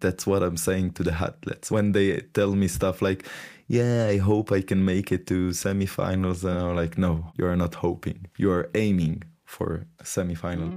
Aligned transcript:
That's 0.00 0.26
what 0.26 0.42
I'm 0.42 0.56
saying 0.58 0.92
to 0.92 1.02
the 1.02 1.12
athletes 1.12 1.70
when 1.70 1.92
they 1.92 2.20
tell 2.34 2.54
me 2.54 2.68
stuff 2.68 3.00
like, 3.00 3.26
"Yeah, 3.66 4.06
I 4.10 4.18
hope 4.18 4.52
I 4.52 4.60
can 4.60 4.84
make 4.84 5.10
it 5.10 5.26
to 5.28 5.52
semifinals," 5.52 6.44
and 6.44 6.58
I'm 6.58 6.76
like, 6.76 6.98
"No, 6.98 7.32
you 7.38 7.46
are 7.46 7.56
not 7.56 7.76
hoping. 7.76 8.26
You 8.36 8.50
are 8.50 8.68
aiming 8.74 9.22
for 9.46 9.86
a 9.98 10.04
semifinal." 10.04 10.70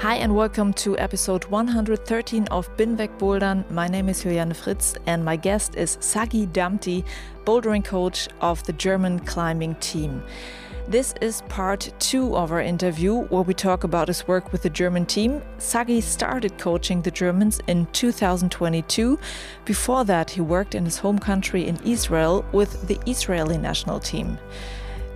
Hi 0.00 0.16
and 0.16 0.34
welcome 0.34 0.72
to 0.74 0.98
episode 0.98 1.44
113 1.46 2.46
of 2.50 2.74
Binweg 2.76 3.18
Bouldern. 3.18 3.70
My 3.70 3.86
name 3.88 4.08
is 4.08 4.22
Juliane 4.22 4.54
Fritz 4.54 4.96
and 5.06 5.24
my 5.24 5.36
guest 5.36 5.76
is 5.76 5.96
Sagi 6.00 6.46
Damti, 6.46 7.04
bouldering 7.44 7.84
coach 7.84 8.28
of 8.40 8.62
the 8.64 8.72
German 8.72 9.18
climbing 9.20 9.74
team. 9.76 10.22
This 10.86 11.14
is 11.22 11.40
part 11.48 11.90
two 11.98 12.36
of 12.36 12.52
our 12.52 12.60
interview 12.60 13.14
where 13.14 13.40
we 13.40 13.54
talk 13.54 13.84
about 13.84 14.08
his 14.08 14.28
work 14.28 14.52
with 14.52 14.60
the 14.60 14.68
German 14.68 15.06
team. 15.06 15.40
Sagi 15.56 16.02
started 16.02 16.58
coaching 16.58 17.00
the 17.00 17.10
Germans 17.10 17.58
in 17.66 17.86
2022. 17.92 19.18
Before 19.64 20.04
that, 20.04 20.28
he 20.28 20.42
worked 20.42 20.74
in 20.74 20.84
his 20.84 20.98
home 20.98 21.18
country 21.18 21.66
in 21.66 21.78
Israel 21.86 22.44
with 22.52 22.86
the 22.86 23.00
Israeli 23.06 23.56
national 23.56 23.98
team. 23.98 24.36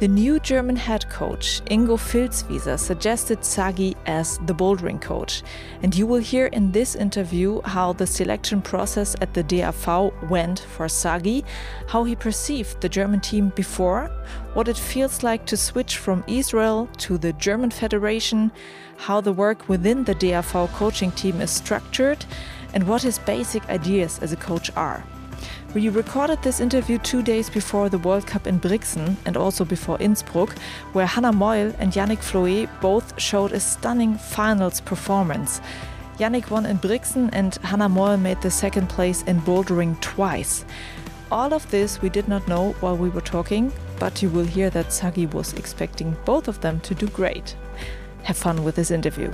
The 0.00 0.06
new 0.06 0.38
German 0.38 0.76
head 0.76 1.10
coach, 1.10 1.60
Ingo 1.64 1.98
Filzwieser, 1.98 2.78
suggested 2.78 3.44
Sagi 3.44 3.96
as 4.06 4.38
the 4.46 4.54
bouldering 4.54 5.00
coach. 5.00 5.42
And 5.82 5.92
you 5.92 6.06
will 6.06 6.20
hear 6.20 6.46
in 6.46 6.70
this 6.70 6.94
interview 6.94 7.60
how 7.62 7.94
the 7.94 8.06
selection 8.06 8.62
process 8.62 9.16
at 9.20 9.34
the 9.34 9.42
DAV 9.42 10.12
went 10.30 10.60
for 10.60 10.88
Sagi, 10.88 11.44
how 11.88 12.04
he 12.04 12.14
perceived 12.14 12.80
the 12.80 12.88
German 12.88 13.18
team 13.18 13.48
before, 13.56 14.08
what 14.54 14.68
it 14.68 14.78
feels 14.78 15.24
like 15.24 15.44
to 15.46 15.56
switch 15.56 15.96
from 15.96 16.22
Israel 16.28 16.88
to 16.98 17.18
the 17.18 17.32
German 17.32 17.72
Federation, 17.72 18.52
how 18.98 19.20
the 19.20 19.32
work 19.32 19.68
within 19.68 20.04
the 20.04 20.14
DAV 20.14 20.70
coaching 20.74 21.10
team 21.10 21.40
is 21.40 21.50
structured, 21.50 22.24
and 22.72 22.86
what 22.86 23.02
his 23.02 23.18
basic 23.18 23.68
ideas 23.68 24.20
as 24.20 24.30
a 24.30 24.36
coach 24.36 24.70
are. 24.76 25.02
We 25.74 25.90
recorded 25.90 26.42
this 26.42 26.60
interview 26.60 26.96
two 26.96 27.22
days 27.22 27.50
before 27.50 27.90
the 27.90 27.98
World 27.98 28.26
Cup 28.26 28.46
in 28.46 28.56
Brixen 28.56 29.18
and 29.26 29.36
also 29.36 29.66
before 29.66 29.98
Innsbruck, 30.00 30.56
where 30.94 31.04
Hannah 31.04 31.30
Meul 31.30 31.74
and 31.78 31.92
Yannick 31.92 32.20
Flohé 32.20 32.66
both 32.80 33.20
showed 33.20 33.52
a 33.52 33.60
stunning 33.60 34.16
finals 34.16 34.80
performance. 34.80 35.60
Yannick 36.18 36.48
won 36.48 36.64
in 36.64 36.78
Brixen 36.78 37.28
and 37.34 37.56
Hannah 37.56 37.88
Meul 37.90 38.16
made 38.16 38.40
the 38.40 38.50
second 38.50 38.88
place 38.88 39.22
in 39.24 39.42
bouldering 39.42 40.00
twice. 40.00 40.64
All 41.30 41.52
of 41.52 41.70
this 41.70 42.00
we 42.00 42.08
did 42.08 42.28
not 42.28 42.48
know 42.48 42.72
while 42.80 42.96
we 42.96 43.10
were 43.10 43.20
talking, 43.20 43.70
but 43.98 44.22
you 44.22 44.30
will 44.30 44.46
hear 44.46 44.70
that 44.70 44.90
Sagi 44.90 45.26
was 45.26 45.52
expecting 45.52 46.16
both 46.24 46.48
of 46.48 46.62
them 46.62 46.80
to 46.80 46.94
do 46.94 47.08
great. 47.08 47.54
Have 48.22 48.38
fun 48.38 48.64
with 48.64 48.76
this 48.76 48.90
interview. 48.90 49.30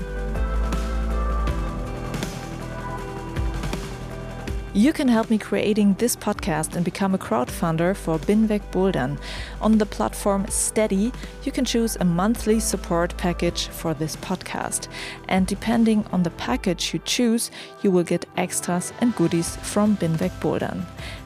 You 4.77 4.93
can 4.93 5.07
help 5.07 5.31
me 5.31 5.39
creating 5.39 5.95
this 5.95 6.17
podcast 6.17 6.75
and 6.75 6.85
become 6.85 7.15
a 7.15 7.19
crowdfunder 7.19 7.95
for 7.95 8.19
Binweg 8.19 8.61
Bouldern. 8.73 9.21
On 9.61 9.79
the 9.79 9.87
platform 9.87 10.49
Steady, 10.49 11.13
you 11.45 11.53
can 11.53 11.65
choose 11.65 11.97
a 12.01 12.05
monthly 12.05 12.59
support 12.59 13.17
package 13.17 13.69
for 13.69 13.95
this 13.95 14.17
podcast. 14.17 14.89
And 15.29 15.47
depending 15.47 16.05
on 16.11 16.25
the 16.25 16.31
package 16.31 16.93
you 16.93 16.99
choose, 17.05 17.53
you 17.83 17.93
will 17.93 18.03
get 18.03 18.27
extras 18.37 18.93
and 19.01 19.15
goodies 19.15 19.55
from 19.59 19.97
Binweg 19.97 20.33
Bouldern. 20.41 20.85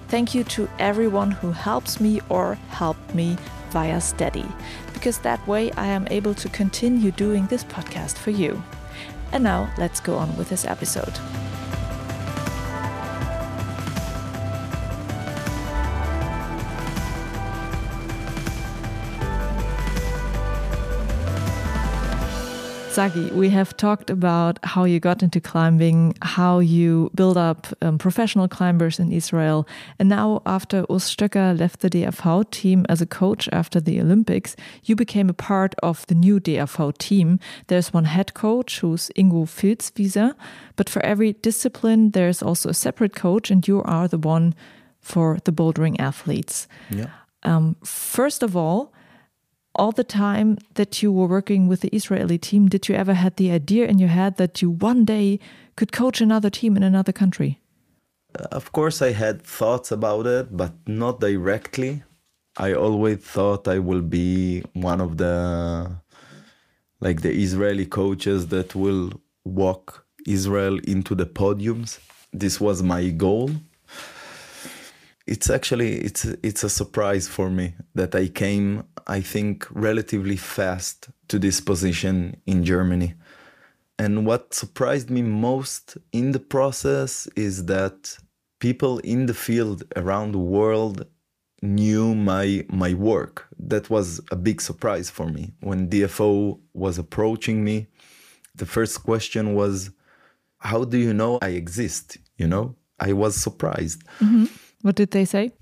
Thank 0.08 0.34
you 0.34 0.44
to 0.44 0.68
everyone 0.78 1.30
who 1.30 1.50
helps 1.50 2.00
me 2.00 2.20
or 2.28 2.56
helped 2.68 3.14
me 3.14 3.38
via 3.70 4.02
Steady, 4.02 4.44
because 4.92 5.20
that 5.20 5.46
way 5.48 5.72
I 5.72 5.86
am 5.86 6.06
able 6.10 6.34
to 6.34 6.50
continue 6.50 7.12
doing 7.12 7.46
this 7.46 7.64
podcast 7.64 8.18
for 8.18 8.30
you. 8.30 8.62
And 9.32 9.42
now 9.42 9.72
let's 9.78 10.00
go 10.00 10.16
on 10.16 10.36
with 10.36 10.50
this 10.50 10.66
episode. 10.66 11.18
Sagi, 22.98 23.30
we 23.30 23.48
have 23.50 23.76
talked 23.76 24.10
about 24.10 24.58
how 24.64 24.82
you 24.82 24.98
got 24.98 25.22
into 25.22 25.40
climbing, 25.40 26.14
how 26.20 26.58
you 26.58 27.12
build 27.14 27.36
up 27.36 27.68
um, 27.80 27.96
professional 27.96 28.48
climbers 28.48 28.98
in 28.98 29.12
Israel. 29.12 29.68
And 30.00 30.08
now, 30.08 30.42
after 30.46 30.82
Urs 30.86 31.60
left 31.60 31.78
the 31.78 31.90
DAV 31.90 32.50
team 32.50 32.84
as 32.88 33.00
a 33.00 33.06
coach 33.06 33.48
after 33.52 33.80
the 33.80 34.00
Olympics, 34.00 34.56
you 34.82 34.96
became 34.96 35.30
a 35.30 35.32
part 35.32 35.76
of 35.80 36.04
the 36.08 36.16
new 36.16 36.40
DAV 36.40 36.98
team. 36.98 37.38
There's 37.68 37.92
one 37.92 38.06
head 38.06 38.34
coach 38.34 38.80
who's 38.80 39.12
Ingo 39.16 39.46
Filzwieser, 39.46 40.34
but 40.74 40.90
for 40.90 41.00
every 41.04 41.34
discipline, 41.34 42.10
there's 42.10 42.42
also 42.42 42.68
a 42.68 42.74
separate 42.74 43.14
coach, 43.14 43.48
and 43.48 43.68
you 43.68 43.80
are 43.84 44.08
the 44.08 44.18
one 44.18 44.56
for 45.00 45.38
the 45.44 45.52
bouldering 45.52 46.00
athletes. 46.00 46.66
Yeah. 46.90 47.10
Um, 47.44 47.76
first 47.84 48.42
of 48.42 48.56
all, 48.56 48.92
all 49.78 49.92
the 49.92 50.04
time 50.04 50.58
that 50.74 51.02
you 51.02 51.12
were 51.12 51.26
working 51.26 51.68
with 51.68 51.80
the 51.80 51.94
Israeli 51.94 52.38
team, 52.38 52.68
did 52.68 52.88
you 52.88 52.94
ever 52.94 53.14
had 53.14 53.36
the 53.36 53.50
idea 53.50 53.86
in 53.86 53.98
your 53.98 54.08
head 54.08 54.36
that 54.36 54.60
you 54.60 54.70
one 54.70 55.04
day 55.04 55.38
could 55.76 55.92
coach 55.92 56.20
another 56.20 56.50
team 56.50 56.76
in 56.76 56.82
another 56.82 57.12
country? 57.12 57.60
Uh, 58.38 58.48
of 58.52 58.72
course, 58.72 59.00
I 59.00 59.12
had 59.12 59.42
thoughts 59.42 59.90
about 59.90 60.26
it, 60.26 60.56
but 60.56 60.72
not 60.86 61.20
directly. 61.20 62.02
I 62.56 62.74
always 62.74 63.18
thought 63.18 63.68
I 63.68 63.78
will 63.78 64.02
be 64.02 64.62
one 64.72 65.00
of 65.00 65.16
the 65.16 66.00
like 67.00 67.22
the 67.22 67.32
Israeli 67.32 67.86
coaches 67.86 68.48
that 68.48 68.74
will 68.74 69.12
walk 69.44 70.04
Israel 70.26 70.78
into 70.80 71.14
the 71.14 71.26
podiums. 71.26 72.00
This 72.32 72.60
was 72.60 72.82
my 72.82 73.10
goal 73.10 73.50
it's 75.28 75.50
actually 75.50 75.92
it's 75.98 76.24
it's 76.42 76.64
a 76.64 76.70
surprise 76.70 77.28
for 77.28 77.50
me 77.50 77.74
that 77.94 78.14
I 78.14 78.28
came 78.28 78.84
I 79.06 79.20
think 79.20 79.66
relatively 79.70 80.36
fast 80.36 81.10
to 81.28 81.38
this 81.38 81.60
position 81.60 82.40
in 82.46 82.64
Germany. 82.64 83.14
And 83.98 84.26
what 84.26 84.54
surprised 84.54 85.10
me 85.10 85.22
most 85.22 85.96
in 86.12 86.32
the 86.32 86.40
process 86.40 87.26
is 87.36 87.66
that 87.66 88.16
people 88.58 88.98
in 89.00 89.26
the 89.26 89.34
field 89.34 89.82
around 89.96 90.32
the 90.32 90.46
world 90.56 91.06
knew 91.62 92.14
my 92.14 92.64
my 92.70 92.94
work. 92.94 93.46
That 93.58 93.90
was 93.90 94.20
a 94.30 94.36
big 94.36 94.60
surprise 94.60 95.10
for 95.10 95.26
me. 95.26 95.52
When 95.60 95.88
DAV 95.88 96.20
was 96.72 96.98
approaching 96.98 97.64
me, 97.64 97.88
the 98.54 98.66
first 98.66 99.02
question 99.02 99.54
was 99.54 99.90
how 100.58 100.84
do 100.84 100.98
you 100.98 101.12
know 101.14 101.38
I 101.40 101.50
exist, 101.50 102.18
you 102.36 102.48
know? 102.48 102.74
I 102.98 103.12
was 103.12 103.36
surprised. 103.36 104.02
Mm-hmm. 104.18 104.46
What 104.82 104.94
did 104.94 105.10
they 105.10 105.24
say? 105.24 105.52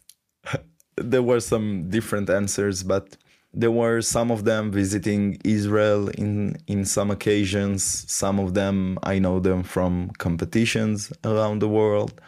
there 0.96 1.22
were 1.22 1.40
some 1.40 1.88
different 1.88 2.28
answers, 2.28 2.82
but 2.82 3.16
there 3.54 3.70
were 3.70 4.02
some 4.02 4.30
of 4.30 4.44
them 4.44 4.70
visiting 4.70 5.40
Israel 5.44 6.08
in 6.08 6.56
in 6.66 6.84
some 6.84 7.10
occasions. 7.10 7.82
Some 8.10 8.38
of 8.38 8.54
them 8.54 8.98
I 9.02 9.18
know 9.18 9.40
them 9.40 9.62
from 9.62 10.10
competitions 10.18 11.12
around 11.24 11.60
the 11.60 11.68
world. 11.68 12.20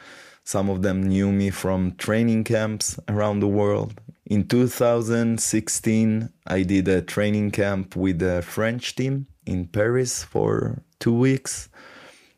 Some 0.45 0.71
of 0.71 0.83
them 0.83 1.03
knew 1.03 1.31
me 1.31 1.51
from 1.51 1.93
training 1.97 2.45
camps 2.45 2.99
around 3.09 3.41
the 3.41 3.47
world. 3.47 4.01
In 4.25 4.49
2016, 4.49 6.31
I 6.47 6.63
did 6.63 6.89
a 6.89 7.03
training 7.03 7.51
camp 7.51 7.95
with 7.95 8.21
the 8.21 8.43
French 8.43 8.97
team 8.97 9.27
in 9.45 9.67
Paris 9.67 10.25
for 10.25 10.83
two 10.99 11.13
weeks 11.13 11.69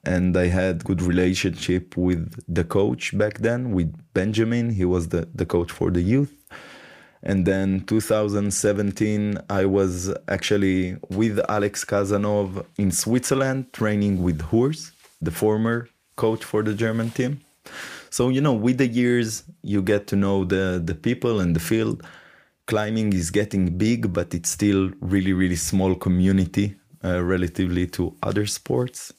and 0.05 0.37
I 0.37 0.47
had 0.47 0.85
good 0.85 1.01
relationship 1.01 1.97
with 1.97 2.43
the 2.49 2.65
coach 2.65 3.17
back 3.17 3.39
then 3.39 3.73
with 3.73 3.95
Benjamin. 4.15 4.71
He 4.71 4.85
was 4.85 5.09
the, 5.09 5.29
the 5.35 5.47
coach 5.47 5.71
for 5.71 5.91
the 5.91 6.03
youth. 6.03 6.35
And 7.23 7.47
then 7.47 7.85
2017 7.87 9.39
I 9.49 9.65
was 9.65 10.13
actually 10.27 10.97
with 11.09 11.39
Alex 11.49 11.85
Khazanov 11.85 12.67
in 12.79 12.91
Switzerland 12.91 13.73
training 13.73 14.23
with 14.23 14.41
Urs 14.51 14.91
the 15.21 15.31
former 15.31 15.89
coach 16.17 16.43
for 16.43 16.65
the 16.65 16.75
German 16.75 17.11
team. 17.11 17.41
So 18.11 18.29
you 18.29 18.41
know 18.41 18.53
with 18.53 18.79
the 18.79 18.89
years 18.89 19.45
you 19.63 19.83
get 19.83 20.09
to 20.09 20.17
know 20.17 20.45
the 20.45 20.83
the 20.85 20.97
people 20.97 21.39
and 21.39 21.55
the 21.55 21.61
field. 21.61 22.03
Climbing 22.67 23.13
is 23.13 23.31
getting 23.31 23.77
big 23.79 24.13
but 24.13 24.35
it's 24.35 24.51
still 24.51 24.91
really 25.01 25.33
really 25.33 25.57
small 25.57 25.95
community 25.95 26.75
uh, 27.05 27.23
relatively 27.23 27.87
to 27.89 28.17
other 28.23 28.47
sports 28.47 29.13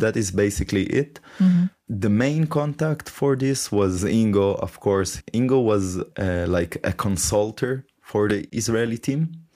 that 0.00 0.16
is 0.16 0.30
basically 0.30 0.84
it. 0.84 1.20
Mm-hmm. 1.38 1.66
The 1.88 2.10
main 2.10 2.46
contact 2.46 3.08
for 3.08 3.36
this 3.36 3.72
was 3.72 4.04
Ingo, 4.04 4.58
of 4.60 4.80
course. 4.80 5.22
Ingo 5.32 5.62
was 5.62 5.98
uh, 6.18 6.46
like 6.48 6.76
a 6.84 6.92
consultor 6.92 7.86
for 8.02 8.28
the 8.28 8.46
Israeli 8.52 8.98
team 8.98 9.48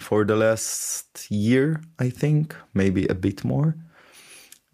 for 0.00 0.24
the 0.24 0.36
last 0.36 1.30
year, 1.30 1.80
I 1.98 2.10
think, 2.10 2.54
maybe 2.74 3.06
a 3.06 3.14
bit 3.14 3.44
more. 3.44 3.76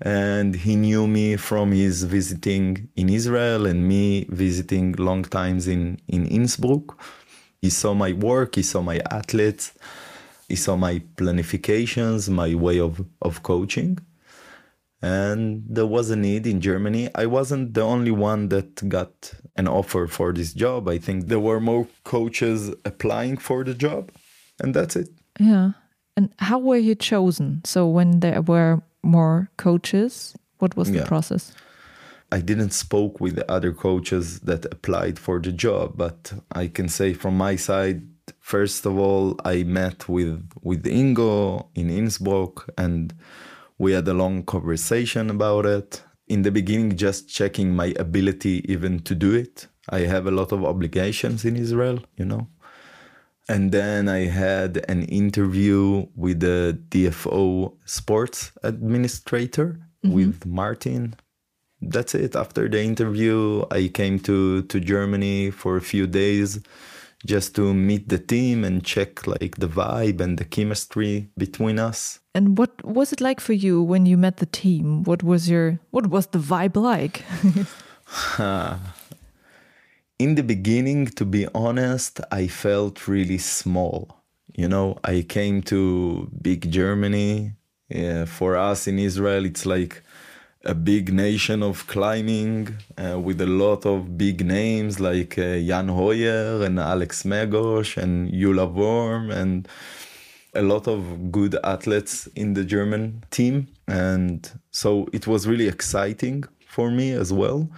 And 0.01 0.55
he 0.55 0.77
knew 0.77 1.07
me 1.07 1.37
from 1.37 1.73
his 1.73 2.05
visiting 2.05 2.89
in 2.97 3.09
Israel 3.09 3.67
and 3.67 3.89
me 3.89 4.27
visiting 4.29 4.93
long 4.93 5.23
times 5.23 5.67
in, 5.67 6.01
in 6.09 6.27
Innsbruck. 6.27 6.99
He 7.63 7.71
saw 7.71 7.95
my 7.95 8.13
work, 8.13 8.57
he 8.57 8.63
saw 8.63 8.83
my 8.83 9.01
athletes, 9.11 9.73
he 10.49 10.57
saw 10.57 10.77
my 10.77 11.01
planifications, 11.17 12.29
my 12.29 12.55
way 12.55 12.79
of, 12.79 13.05
of 13.23 13.43
coaching. 13.43 13.99
And 15.03 15.65
there 15.69 15.87
was 15.87 16.11
a 16.11 16.17
need 16.17 16.47
in 16.47 16.61
Germany. 16.61 17.11
I 17.15 17.27
wasn't 17.27 17.75
the 17.75 17.83
only 17.83 18.11
one 18.11 18.49
that 18.49 18.89
got 18.89 19.35
an 19.57 19.69
offer 19.69 20.07
for 20.07 20.33
this 20.33 20.55
job. 20.55 20.89
I 20.89 20.99
think 20.99 21.27
there 21.27 21.41
were 21.41 21.61
more 21.61 21.87
coaches 22.05 22.71
applying 22.85 23.37
for 23.37 23.65
the 23.65 23.75
job, 23.75 24.11
and 24.61 24.75
that's 24.75 24.97
it. 24.97 25.11
Yeah. 25.39 25.73
And 26.17 26.33
how 26.39 26.59
were 26.59 26.79
you 26.79 26.95
chosen? 26.95 27.61
So 27.65 27.87
when 27.87 28.21
there 28.21 28.41
were 28.41 28.83
more 29.03 29.51
coaches, 29.57 30.35
what 30.59 30.77
was 30.77 30.91
the 30.91 30.99
yeah. 30.99 31.07
process? 31.07 31.53
I 32.33 32.41
didn't 32.41 32.71
spoke 32.71 33.21
with 33.21 33.37
the 33.37 33.51
other 33.51 33.73
coaches 33.73 34.41
that 34.41 34.65
applied 34.67 35.19
for 35.19 35.39
the 35.39 35.53
job, 35.53 35.97
but 35.97 36.33
I 36.53 36.69
can 36.69 36.89
say 36.89 37.13
from 37.13 37.37
my 37.37 37.57
side, 37.57 38.03
first 38.41 38.87
of 38.87 38.99
all, 38.99 39.39
I 39.45 39.63
met 39.63 40.09
with 40.09 40.49
with 40.63 40.85
Ingo 40.85 41.67
in 41.75 41.91
Innsbruck, 41.91 42.71
and 42.79 43.15
we 43.79 43.93
had 43.93 44.07
a 44.09 44.15
long 44.15 44.43
conversation 44.45 45.31
about 45.31 45.67
it. 45.67 46.03
In 46.29 46.43
the 46.43 46.51
beginning, 46.51 46.97
just 46.97 47.29
checking 47.29 47.75
my 47.75 47.93
ability 47.99 48.65
even 48.71 49.01
to 49.01 49.15
do 49.15 49.35
it. 49.35 49.67
I 49.91 50.01
have 50.01 50.27
a 50.27 50.31
lot 50.31 50.53
of 50.53 50.65
obligations 50.65 51.45
in 51.45 51.57
Israel, 51.57 51.99
you 52.17 52.25
know, 52.25 52.49
and 53.49 53.73
then 53.73 54.09
I 54.09 54.27
had 54.27 54.83
an 54.89 55.03
interview 55.05 56.07
with 56.17 56.41
the 56.41 56.79
DAV 56.89 57.73
sports 57.85 58.53
administrator 58.63 59.81
mm-hmm. 60.03 60.15
with 60.15 60.47
Martin. 60.47 61.17
That's 61.83 62.15
it. 62.15 62.35
After 62.35 62.67
the 62.69 62.83
interview, 62.83 63.67
I 63.71 63.89
came 63.89 64.19
to, 64.21 64.63
to 64.63 64.81
Germany 64.81 65.51
for 65.51 65.77
a 65.77 65.83
few 65.83 66.07
days 66.07 66.61
just 67.25 67.55
to 67.57 67.75
meet 67.75 68.09
the 68.09 68.19
team 68.19 68.65
and 68.65 68.85
check 68.85 69.27
like 69.27 69.57
the 69.57 69.69
vibe 69.69 70.21
and 70.21 70.39
the 70.39 70.45
chemistry 70.45 71.29
between 71.37 71.79
us. 71.79 72.21
And 72.35 72.59
what 72.59 72.85
was 72.85 73.13
it 73.13 73.21
like 73.21 73.41
for 73.41 73.53
you 73.53 73.83
when 73.83 74.07
you 74.07 74.17
met 74.17 74.39
the 74.39 74.47
team? 74.47 75.05
What 75.05 75.23
was 75.23 75.49
your 75.49 75.79
what 75.91 76.09
was 76.09 76.27
the 76.29 76.39
vibe 76.39 76.77
like? 76.77 77.23
in 80.19 80.35
the 80.35 80.43
beginning, 80.43 81.07
to 81.07 81.25
be 81.25 81.47
honest, 81.55 82.21
I 82.31 82.47
felt 82.47 83.09
really 83.09 83.39
small. 83.39 84.23
You 84.55 84.69
know, 84.69 84.99
I 85.03 85.23
came 85.23 85.63
to 85.63 86.31
big 86.41 86.71
Germany. 86.71 87.53
Yeah, 87.89 88.25
for 88.25 88.57
us 88.57 88.87
in 88.87 88.99
Israel, 88.99 89.45
it's 89.45 89.67
like 89.67 90.03
a 90.65 90.75
big 90.75 91.13
nation 91.13 91.63
of 91.63 91.87
climbing 91.87 92.75
uh, 92.97 93.19
with 93.19 93.41
a 93.41 93.47
lot 93.47 93.85
of 93.87 94.17
big 94.17 94.45
names 94.45 95.01
like 95.01 95.39
uh, 95.39 95.59
Jan 95.59 95.89
Hoyer 95.89 96.63
and 96.65 96.79
Alex 96.79 97.23
Megos 97.23 97.97
and 97.97 98.33
Jule 98.33 98.67
Wurm 98.69 99.31
and 99.31 99.69
a 100.55 100.63
lot 100.63 100.87
of 100.89 101.31
good 101.33 101.57
athletes 101.65 102.29
in 102.37 102.55
the 102.55 102.65
German 102.65 103.25
team. 103.31 103.69
And 103.89 104.51
so 104.71 105.09
it 105.13 105.27
was 105.27 105.47
really 105.47 105.69
exciting 105.69 106.45
for 106.67 106.91
me 106.91 107.13
as 107.13 107.33
well 107.33 107.69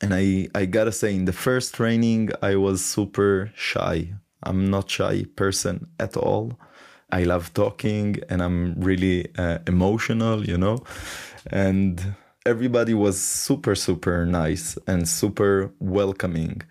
and 0.00 0.12
I 0.14 0.48
I 0.54 0.66
gotta 0.66 0.92
say 0.92 1.14
in 1.14 1.24
the 1.24 1.32
first 1.32 1.74
training 1.74 2.30
I 2.42 2.56
was 2.56 2.84
super 2.84 3.52
shy. 3.54 4.12
I'm 4.42 4.70
not 4.70 4.90
shy 4.90 5.24
person 5.36 5.88
at 5.98 6.16
all. 6.16 6.58
I 7.10 7.24
love 7.24 7.54
talking 7.54 8.16
and 8.28 8.42
I'm 8.42 8.74
really 8.80 9.28
uh, 9.38 9.58
emotional, 9.66 10.44
you 10.44 10.58
know, 10.58 10.84
and 11.46 12.14
everybody 12.44 12.94
was 12.94 13.20
super 13.20 13.74
super 13.74 14.26
nice 14.26 14.78
and 14.86 15.08
super 15.08 15.72
welcoming. 15.78 16.62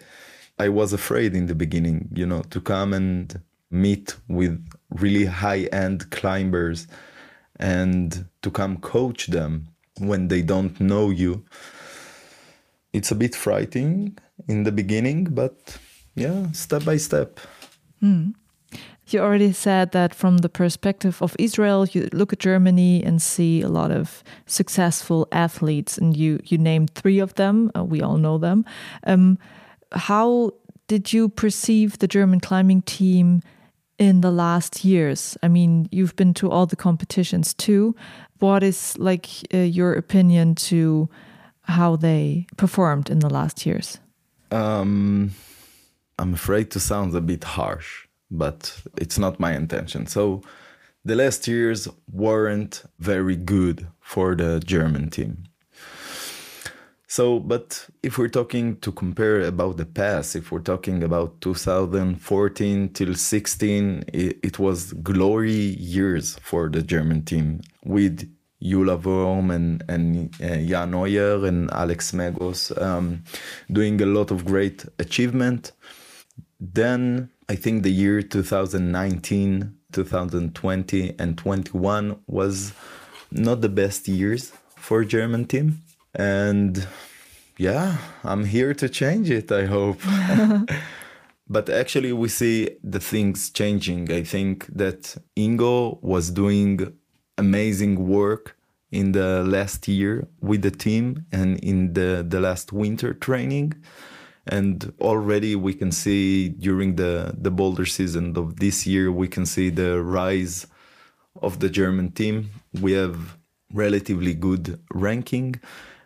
I 0.58 0.70
was 0.70 0.94
afraid 0.94 1.36
in 1.36 1.48
the 1.48 1.56
beginning, 1.56 2.10
you 2.14 2.26
know, 2.26 2.42
to 2.50 2.62
come 2.62 2.94
and 2.94 3.42
meet 3.72 4.16
with 4.28 4.64
really 4.90 5.26
high 5.26 5.64
end 5.72 6.10
climbers 6.12 6.88
and 7.58 8.26
to 8.42 8.52
come 8.52 8.78
coach 8.78 9.28
them 9.28 9.68
when 10.00 10.28
they 10.28 10.42
don't 10.42 10.80
know 10.80 11.10
you 11.10 11.46
it's 12.96 13.12
a 13.12 13.16
bit 13.16 13.36
frightening 13.36 14.18
in 14.48 14.64
the 14.64 14.72
beginning, 14.72 15.26
but 15.26 15.78
yeah, 16.16 16.50
step 16.54 16.86
by 16.86 16.96
step. 16.96 17.40
Hmm. 18.00 18.30
You 19.08 19.20
already 19.20 19.54
said 19.54 19.92
that 19.92 20.16
from 20.16 20.40
the 20.40 20.50
perspective 20.50 21.22
of 21.22 21.36
Israel, 21.38 21.86
you 21.92 22.10
look 22.12 22.34
at 22.34 22.40
Germany 22.40 23.04
and 23.04 23.22
see 23.22 23.62
a 23.62 23.70
lot 23.70 23.92
of 23.92 24.24
successful 24.48 25.28
athletes, 25.32 25.98
and 25.98 26.18
you 26.18 26.40
you 26.46 26.58
named 26.58 26.96
three 26.96 27.20
of 27.20 27.34
them. 27.36 27.72
Uh, 27.76 27.84
we 27.84 28.02
all 28.02 28.18
know 28.18 28.40
them. 28.40 28.66
Um, 29.06 29.38
how 29.92 30.52
did 30.88 31.14
you 31.14 31.30
perceive 31.30 32.00
the 32.00 32.08
German 32.08 32.40
climbing 32.40 32.82
team 32.82 33.42
in 33.98 34.22
the 34.22 34.32
last 34.32 34.84
years? 34.84 35.38
I 35.44 35.48
mean, 35.48 35.88
you've 35.92 36.16
been 36.16 36.34
to 36.36 36.50
all 36.50 36.66
the 36.66 36.76
competitions 36.76 37.54
too. 37.54 37.96
What 38.40 38.64
is 38.64 38.98
like 38.98 39.28
uh, 39.54 39.58
your 39.60 39.94
opinion 39.94 40.56
to 40.56 41.10
how 41.62 41.96
they 41.96 42.46
performed 42.58 43.10
in 43.10 43.20
the 43.20 43.30
last 43.30 43.66
years? 43.66 44.00
Um, 44.52 45.32
I'm 46.20 46.34
afraid 46.34 46.72
to 46.72 46.80
sound 46.80 47.16
a 47.16 47.22
bit 47.22 47.44
harsh, 47.44 48.05
but 48.32 48.82
it's 48.98 49.18
not 49.18 49.40
my 49.40 49.54
intention. 49.56 50.08
So 50.08 50.42
the 51.04 51.16
last 51.16 51.48
years 51.48 51.88
weren't 52.12 52.84
very 53.00 53.36
good 53.36 53.88
for 54.00 54.36
the 54.36 54.60
German 54.60 55.10
team. 55.10 55.44
So, 57.08 57.40
but 57.40 57.88
if 58.04 58.18
we're 58.18 58.28
talking 58.28 58.78
to 58.82 58.92
compare 58.92 59.42
about 59.42 59.78
the 59.78 59.86
past, 59.86 60.36
if 60.36 60.52
we're 60.52 60.60
talking 60.60 61.04
about 61.04 61.40
2014 61.40 62.90
till 62.90 63.14
16, 63.14 64.04
it, 64.12 64.40
it 64.44 64.60
was 64.60 64.92
glory 64.94 65.54
years 65.54 66.38
for 66.42 66.68
the 66.68 66.82
German 66.82 67.24
team 67.24 67.62
with 67.86 68.30
Jule 68.62 68.98
Wurm 68.98 69.54
and, 69.54 69.84
and 69.88 70.36
uh, 70.42 70.58
Jan 70.58 70.94
Hoyer 70.94 71.46
and 71.46 71.72
Alex 71.72 72.12
Megos 72.12 72.76
um, 72.82 73.24
doing 73.72 74.02
a 74.02 74.06
lot 74.06 74.32
of 74.32 74.44
great 74.44 74.86
achievement. 75.00 75.72
Then 76.60 77.30
I 77.48 77.56
think 77.56 77.84
the 77.84 77.92
year 77.92 78.22
2019, 78.22 79.78
2020, 79.92 81.16
and 81.20 81.38
21 81.38 82.20
was 82.28 82.74
not 83.32 83.62
the 83.62 83.70
best 83.70 84.08
years 84.08 84.52
for 84.76 85.04
German 85.04 85.46
team. 85.46 85.82
And 86.16 86.88
yeah, 87.58 87.98
I'm 88.24 88.46
here 88.46 88.74
to 88.74 88.90
change 88.90 89.30
it, 89.30 89.52
I 89.52 89.66
hope. 89.66 90.00
but 91.48 91.70
actually 91.70 92.14
we 92.14 92.30
see 92.30 92.72
the 92.84 93.00
things 93.00 93.52
changing. 93.52 94.12
I 94.12 94.24
think 94.24 94.66
that 94.68 95.16
Ingo 95.38 96.02
was 96.02 96.32
doing 96.32 96.94
amazing 97.38 98.08
work 98.08 98.58
in 98.92 99.12
the 99.12 99.44
last 99.44 99.88
year 99.88 100.28
with 100.42 100.62
the 100.62 100.72
team 100.72 101.26
and 101.32 101.60
in 101.60 101.94
the, 101.94 102.26
the 102.28 102.40
last 102.40 102.74
winter 102.74 103.14
training. 103.14 103.74
And 104.48 104.94
already 105.02 105.56
we 105.56 105.74
can 105.74 105.92
see 105.92 106.50
during 106.50 106.96
the, 106.96 107.36
the 107.38 107.52
boulder 107.52 107.86
season 107.86 108.38
of 108.38 108.60
this 108.60 108.86
year, 108.86 109.12
we 109.12 109.28
can 109.28 109.46
see 109.46 109.70
the 109.70 110.02
rise 110.02 110.68
of 111.42 111.60
the 111.60 111.70
German 111.70 112.12
team. 112.12 112.52
We 112.80 112.94
have 112.94 113.38
relatively 113.74 114.34
good 114.34 114.80
ranking 114.94 115.56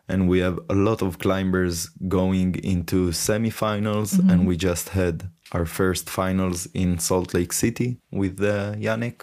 and 0.08 0.28
we 0.28 0.40
have 0.40 0.60
a 0.70 0.74
lot 0.74 1.02
of 1.02 1.20
climbers 1.20 1.90
going 2.08 2.56
into 2.56 3.10
semifinals 3.10 4.16
mm-hmm. 4.16 4.30
and 4.30 4.48
we 4.48 4.58
just 4.58 4.90
had 4.90 5.30
our 5.52 5.66
first 5.66 6.10
finals 6.10 6.68
in 6.74 6.98
Salt 7.00 7.34
Lake 7.34 7.54
City 7.54 7.98
with 8.12 8.42
uh, 8.42 8.74
Yannick 8.74 9.22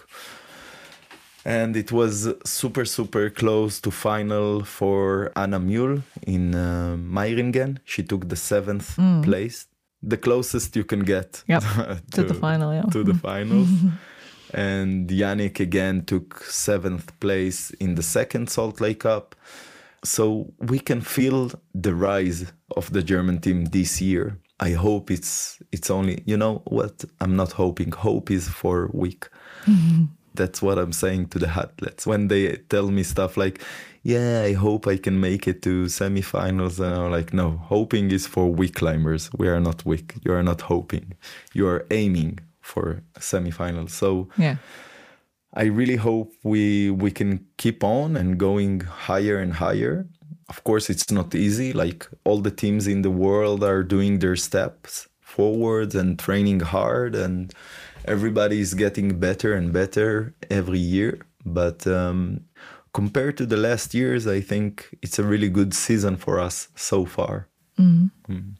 and 1.47 1.77
it 1.77 1.93
was 1.93 2.27
super 2.43 2.83
super 2.83 3.29
close 3.29 3.79
to 3.79 3.89
final 3.89 4.65
for 4.65 5.31
Hannah 5.33 5.59
Meul 5.59 6.03
in 6.23 6.53
uh, 6.53 6.97
Meiringen. 6.99 7.77
She 7.85 8.03
took 8.03 8.27
the 8.27 8.35
seventh 8.35 8.97
mm. 8.97 9.23
place, 9.23 9.65
the 10.03 10.17
closest 10.17 10.75
you 10.75 10.83
can 10.83 11.05
get 11.05 11.43
yep. 11.47 11.63
to, 11.63 12.01
to, 12.11 12.23
the 12.23 12.33
final. 12.33 12.73
Yeah. 12.73 12.83
To 12.91 13.01
the 13.01 13.13
finals. 13.13 13.69
and 14.53 15.09
Yannick 15.09 15.61
again 15.61 16.03
took 16.03 16.43
seventh 16.43 17.17
place 17.21 17.71
in 17.79 17.95
the 17.95 18.03
second 18.03 18.49
Salt 18.49 18.81
Lake 18.81 18.99
Cup. 18.99 19.33
So 20.03 20.53
we 20.59 20.79
can 20.79 20.99
feel 20.99 21.51
the 21.73 21.95
rise 21.95 22.51
of 22.75 22.91
the 22.91 23.01
German 23.01 23.39
team 23.39 23.65
this 23.65 24.01
year. 24.01 24.37
I 24.59 24.71
hope 24.71 25.09
it's 25.11 25.61
it's 25.71 25.89
only 25.89 26.23
you 26.25 26.35
know 26.35 26.61
what 26.65 27.05
I'm 27.21 27.37
not 27.37 27.53
hoping. 27.53 27.93
Hope 27.93 28.31
is 28.31 28.49
for 28.49 28.89
weak. 28.93 29.29
That's 30.37 30.61
what 30.61 30.77
I'm 30.77 30.93
saying 30.93 31.27
to 31.31 31.39
the 31.39 31.49
athletes 31.63 32.07
when 32.07 32.27
they 32.29 32.43
tell 32.73 32.87
me 32.97 33.03
stuff 33.03 33.35
like, 33.43 33.57
"Yeah, 34.03 34.43
I 34.49 34.53
hope 34.53 34.87
I 34.87 34.97
can 35.05 35.19
make 35.19 35.43
it 35.51 35.61
to 35.67 35.73
semifinals." 35.99 36.79
And 36.79 36.93
I'm 36.95 37.11
like, 37.11 37.33
"No, 37.33 37.47
hoping 37.73 38.11
is 38.17 38.25
for 38.33 38.45
weak 38.59 38.75
climbers. 38.81 39.23
We 39.41 39.47
are 39.53 39.59
not 39.69 39.85
weak. 39.85 40.07
You 40.23 40.31
are 40.37 40.43
not 40.43 40.61
hoping. 40.73 41.05
You 41.57 41.67
are 41.67 41.81
aiming 41.91 42.39
for 42.61 43.01
semifinals." 43.19 43.91
So 44.01 44.29
yeah. 44.37 44.57
I 45.53 45.65
really 45.79 45.95
hope 46.09 46.29
we 46.43 46.91
we 47.03 47.11
can 47.19 47.31
keep 47.57 47.83
on 47.83 48.15
and 48.15 48.37
going 48.37 48.81
higher 49.09 49.37
and 49.39 49.53
higher. 49.53 50.05
Of 50.49 50.63
course, 50.63 50.85
it's 50.93 51.11
not 51.11 51.35
easy. 51.35 51.73
Like 51.73 52.07
all 52.25 52.39
the 52.41 52.55
teams 52.63 52.87
in 52.87 53.01
the 53.01 53.15
world 53.25 53.63
are 53.63 53.83
doing 53.83 54.19
their 54.19 54.37
steps 54.37 55.07
forward 55.19 55.95
and 55.95 56.17
training 56.17 56.61
hard, 56.61 57.15
and 57.15 57.53
everybody 58.07 58.59
is 58.59 58.73
getting 58.73 59.19
better 59.19 59.53
and 59.53 59.71
better 59.71 60.33
every 60.49 60.79
year. 60.79 61.19
But 61.45 61.85
um, 61.87 62.41
compared 62.93 63.37
to 63.37 63.45
the 63.45 63.57
last 63.57 63.93
years, 63.93 64.27
I 64.27 64.41
think 64.41 64.95
it's 65.01 65.19
a 65.19 65.23
really 65.23 65.49
good 65.49 65.73
season 65.73 66.17
for 66.17 66.39
us 66.39 66.69
so 66.75 67.05
far. 67.05 67.47
Mm. 67.79 68.11
Mm. 68.29 68.55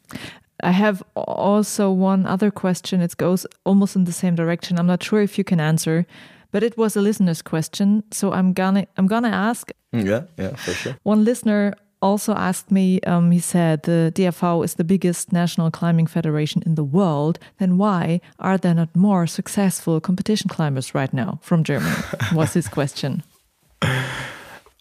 I 0.62 0.72
have 0.72 1.02
also 1.14 1.90
one 1.90 2.26
other 2.26 2.50
question. 2.50 3.00
It 3.00 3.16
goes 3.16 3.46
almost 3.64 3.96
in 3.96 4.04
the 4.04 4.12
same 4.12 4.34
direction. 4.34 4.78
I'm 4.78 4.86
not 4.86 5.02
sure 5.02 5.20
if 5.20 5.38
you 5.38 5.44
can 5.44 5.60
answer 5.60 6.06
but 6.50 6.62
it 6.62 6.76
was 6.76 6.96
a 6.96 7.00
listener's 7.00 7.42
question, 7.42 8.02
so 8.10 8.32
I'm 8.32 8.52
gonna 8.52 8.86
I'm 8.96 9.06
gonna 9.06 9.28
ask. 9.28 9.70
Yeah, 9.92 10.22
yeah, 10.36 10.56
for 10.56 10.72
sure. 10.72 10.96
One 11.02 11.24
listener 11.24 11.74
also 12.00 12.34
asked 12.34 12.70
me. 12.70 13.00
Um, 13.02 13.30
he 13.30 13.40
said 13.40 13.82
the 13.82 14.12
DAV 14.14 14.64
is 14.64 14.74
the 14.74 14.84
biggest 14.84 15.32
national 15.32 15.70
climbing 15.70 16.06
federation 16.06 16.62
in 16.64 16.74
the 16.74 16.84
world. 16.84 17.38
Then 17.58 17.78
why 17.78 18.20
are 18.38 18.58
there 18.58 18.74
not 18.74 18.94
more 18.96 19.26
successful 19.26 20.00
competition 20.00 20.48
climbers 20.48 20.94
right 20.94 21.12
now 21.12 21.38
from 21.42 21.64
Germany? 21.64 21.96
was 22.32 22.54
his 22.54 22.68
question. 22.68 23.22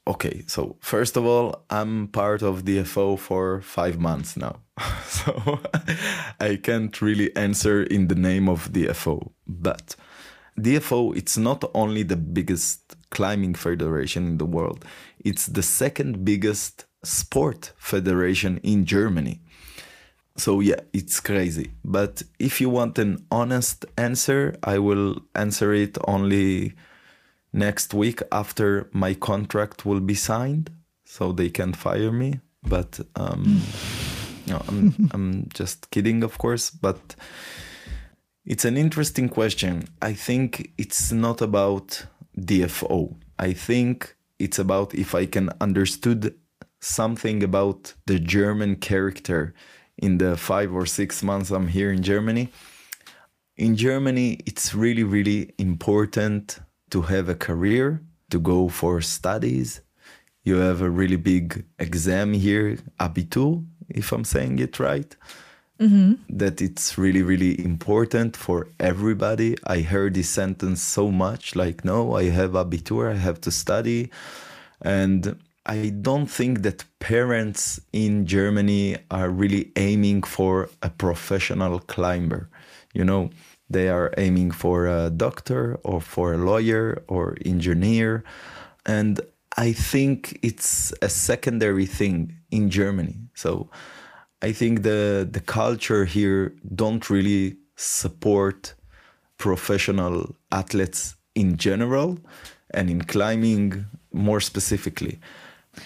Okay, 0.07 0.43
so 0.47 0.77
first 0.79 1.17
of 1.17 1.25
all, 1.25 1.65
I'm 1.69 2.07
part 2.07 2.41
of 2.41 2.63
DAV 2.63 3.19
for 3.19 3.61
five 3.61 3.99
months 3.99 4.37
now. 4.37 4.61
so 5.05 5.59
I 6.39 6.55
can't 6.55 7.01
really 7.01 7.35
answer 7.35 7.83
in 7.83 8.07
the 8.07 8.15
name 8.15 8.47
of 8.47 8.71
DAV. 8.71 9.19
But 9.45 9.95
DAV, 10.59 10.91
it's 11.15 11.37
not 11.37 11.69
only 11.73 12.03
the 12.03 12.15
biggest 12.15 12.96
climbing 13.09 13.55
federation 13.55 14.27
in 14.27 14.37
the 14.37 14.45
world, 14.45 14.85
it's 15.23 15.47
the 15.47 15.63
second 15.63 16.23
biggest 16.25 16.85
sport 17.03 17.73
federation 17.77 18.59
in 18.63 18.85
Germany. 18.85 19.41
So, 20.35 20.59
yeah, 20.59 20.81
it's 20.93 21.19
crazy. 21.19 21.71
But 21.83 22.21
if 22.37 22.61
you 22.61 22.69
want 22.69 22.99
an 22.99 23.25
honest 23.31 23.85
answer, 23.97 24.55
I 24.63 24.77
will 24.77 25.21
answer 25.33 25.73
it 25.73 25.97
only 26.07 26.73
next 27.53 27.93
week 27.93 28.21
after 28.31 28.87
my 28.91 29.15
contract 29.15 29.85
will 29.85 29.99
be 29.99 30.13
signed 30.13 30.69
so 31.05 31.31
they 31.31 31.49
can 31.49 31.73
fire 31.73 32.11
me. 32.11 32.39
But 32.61 32.99
um, 33.15 33.61
no, 34.45 34.61
I'm, 34.67 35.09
I'm 35.13 35.47
just 35.53 35.89
kidding, 35.89 36.23
of 36.23 36.37
course. 36.37 36.69
But 36.69 37.15
it's 38.45 38.65
an 38.65 38.77
interesting 38.77 39.29
question. 39.29 39.87
I 40.01 40.13
think 40.13 40.71
it's 40.77 41.11
not 41.11 41.41
about 41.41 42.05
DAV. 42.39 42.83
I 43.39 43.53
think 43.53 44.15
it's 44.39 44.59
about 44.59 44.93
if 44.93 45.15
I 45.15 45.25
can 45.25 45.49
understood 45.61 46.35
something 46.79 47.43
about 47.43 47.93
the 48.05 48.19
German 48.19 48.75
character 48.75 49.53
in 49.97 50.19
the 50.19 50.37
five 50.37 50.73
or 50.73 50.85
six 50.85 51.23
months 51.23 51.49
I'm 51.49 51.67
here 51.67 51.91
in 51.91 52.03
Germany. 52.03 52.49
In 53.55 53.75
Germany, 53.75 54.39
it's 54.45 54.75
really, 54.75 55.03
really 55.03 55.53
important 55.57 56.59
to 56.91 57.01
have 57.01 57.27
a 57.27 57.35
career, 57.35 58.01
to 58.29 58.39
go 58.39 58.69
for 58.69 59.01
studies. 59.01 59.81
You 60.43 60.57
have 60.57 60.81
a 60.81 60.89
really 60.89 61.15
big 61.15 61.65
exam 61.79 62.33
here, 62.33 62.77
Abitur, 62.99 63.65
if 63.89 64.11
I'm 64.11 64.23
saying 64.23 64.59
it 64.59 64.79
right 64.79 65.15
mm-hmm. 65.79 66.13
that 66.29 66.61
it's 66.61 66.97
really, 66.97 67.23
really 67.23 67.63
important 67.63 68.35
for 68.35 68.67
everybody. 68.79 69.55
I 69.65 69.81
heard 69.81 70.13
this 70.13 70.29
sentence 70.29 70.81
so 70.81 71.11
much 71.11 71.55
like, 71.55 71.85
no, 71.85 72.15
I 72.15 72.25
have 72.25 72.55
a 72.55 72.65
Abitur, 72.65 73.11
I 73.11 73.17
have 73.17 73.41
to 73.41 73.51
study. 73.51 74.09
And 74.81 75.39
I 75.65 75.89
don't 75.89 76.27
think 76.27 76.61
that 76.61 76.85
parents 76.99 77.81
in 77.91 78.25
Germany 78.25 78.97
are 79.11 79.29
really 79.29 79.71
aiming 79.75 80.23
for 80.23 80.69
a 80.81 80.89
professional 80.89 81.79
climber. 81.79 82.49
You 82.93 83.03
know, 83.03 83.31
they 83.69 83.89
are 83.89 84.13
aiming 84.17 84.51
for 84.51 84.87
a 84.87 85.09
doctor 85.09 85.77
or 85.83 85.99
for 85.99 86.33
a 86.33 86.37
lawyer 86.37 87.03
or 87.07 87.37
engineer. 87.45 88.23
And 88.85 89.19
I 89.57 89.73
think 89.73 90.39
it's 90.41 90.93
a 91.01 91.09
secondary 91.09 91.85
thing 91.85 92.37
in 92.49 92.69
Germany. 92.69 93.17
So 93.33 93.69
I 94.41 94.51
think 94.51 94.83
the 94.83 95.27
the 95.29 95.39
culture 95.39 96.05
here 96.05 96.53
don't 96.75 97.09
really 97.09 97.57
support 97.75 98.75
professional 99.37 100.35
athletes 100.51 101.15
in 101.35 101.57
general 101.57 102.17
and 102.71 102.89
in 102.89 103.01
climbing 103.03 103.85
more 104.11 104.39
specifically. 104.39 105.19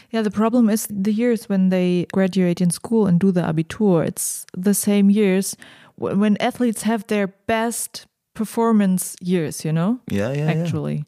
Yeah, 0.10 0.22
the 0.22 0.32
problem 0.32 0.70
is 0.70 0.88
the 0.90 1.12
years 1.12 1.50
when 1.50 1.70
they 1.70 2.06
graduate 2.14 2.62
in 2.62 2.72
school 2.72 3.08
and 3.08 3.20
do 3.20 3.32
the 3.32 3.42
Abitur. 3.42 4.06
It's 4.06 4.46
the 4.58 4.74
same 4.74 5.10
years 5.10 5.58
when 5.96 6.38
athletes 6.38 6.84
have 6.84 7.06
their 7.08 7.28
best 7.48 8.08
performance 8.34 9.16
years, 9.22 9.66
you 9.66 9.74
know? 9.74 10.00
Yeah, 10.10 10.32
yeah. 10.32 10.46
Actually. 10.46 10.96
Yeah. 10.96 11.04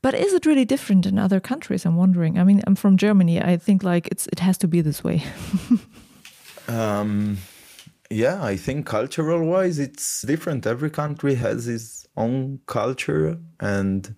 But 0.00 0.14
is 0.14 0.32
it 0.32 0.46
really 0.46 0.64
different 0.64 1.06
in 1.06 1.18
other 1.18 1.40
countries? 1.40 1.84
I'm 1.84 1.96
wondering. 1.96 2.38
I 2.38 2.44
mean, 2.44 2.62
I'm 2.66 2.76
from 2.76 2.96
Germany. 2.96 3.42
I 3.42 3.56
think 3.56 3.82
like 3.82 4.06
it's 4.08 4.28
it 4.28 4.38
has 4.38 4.56
to 4.58 4.68
be 4.68 4.80
this 4.80 5.02
way. 5.02 5.22
Um, 6.68 7.38
yeah, 8.10 8.42
I 8.42 8.56
think 8.56 8.86
cultural 8.86 9.44
wise, 9.44 9.78
it's 9.78 10.22
different. 10.22 10.66
Every 10.66 10.90
country 10.90 11.34
has 11.36 11.68
its 11.68 12.06
own 12.16 12.60
culture, 12.66 13.38
and 13.60 14.14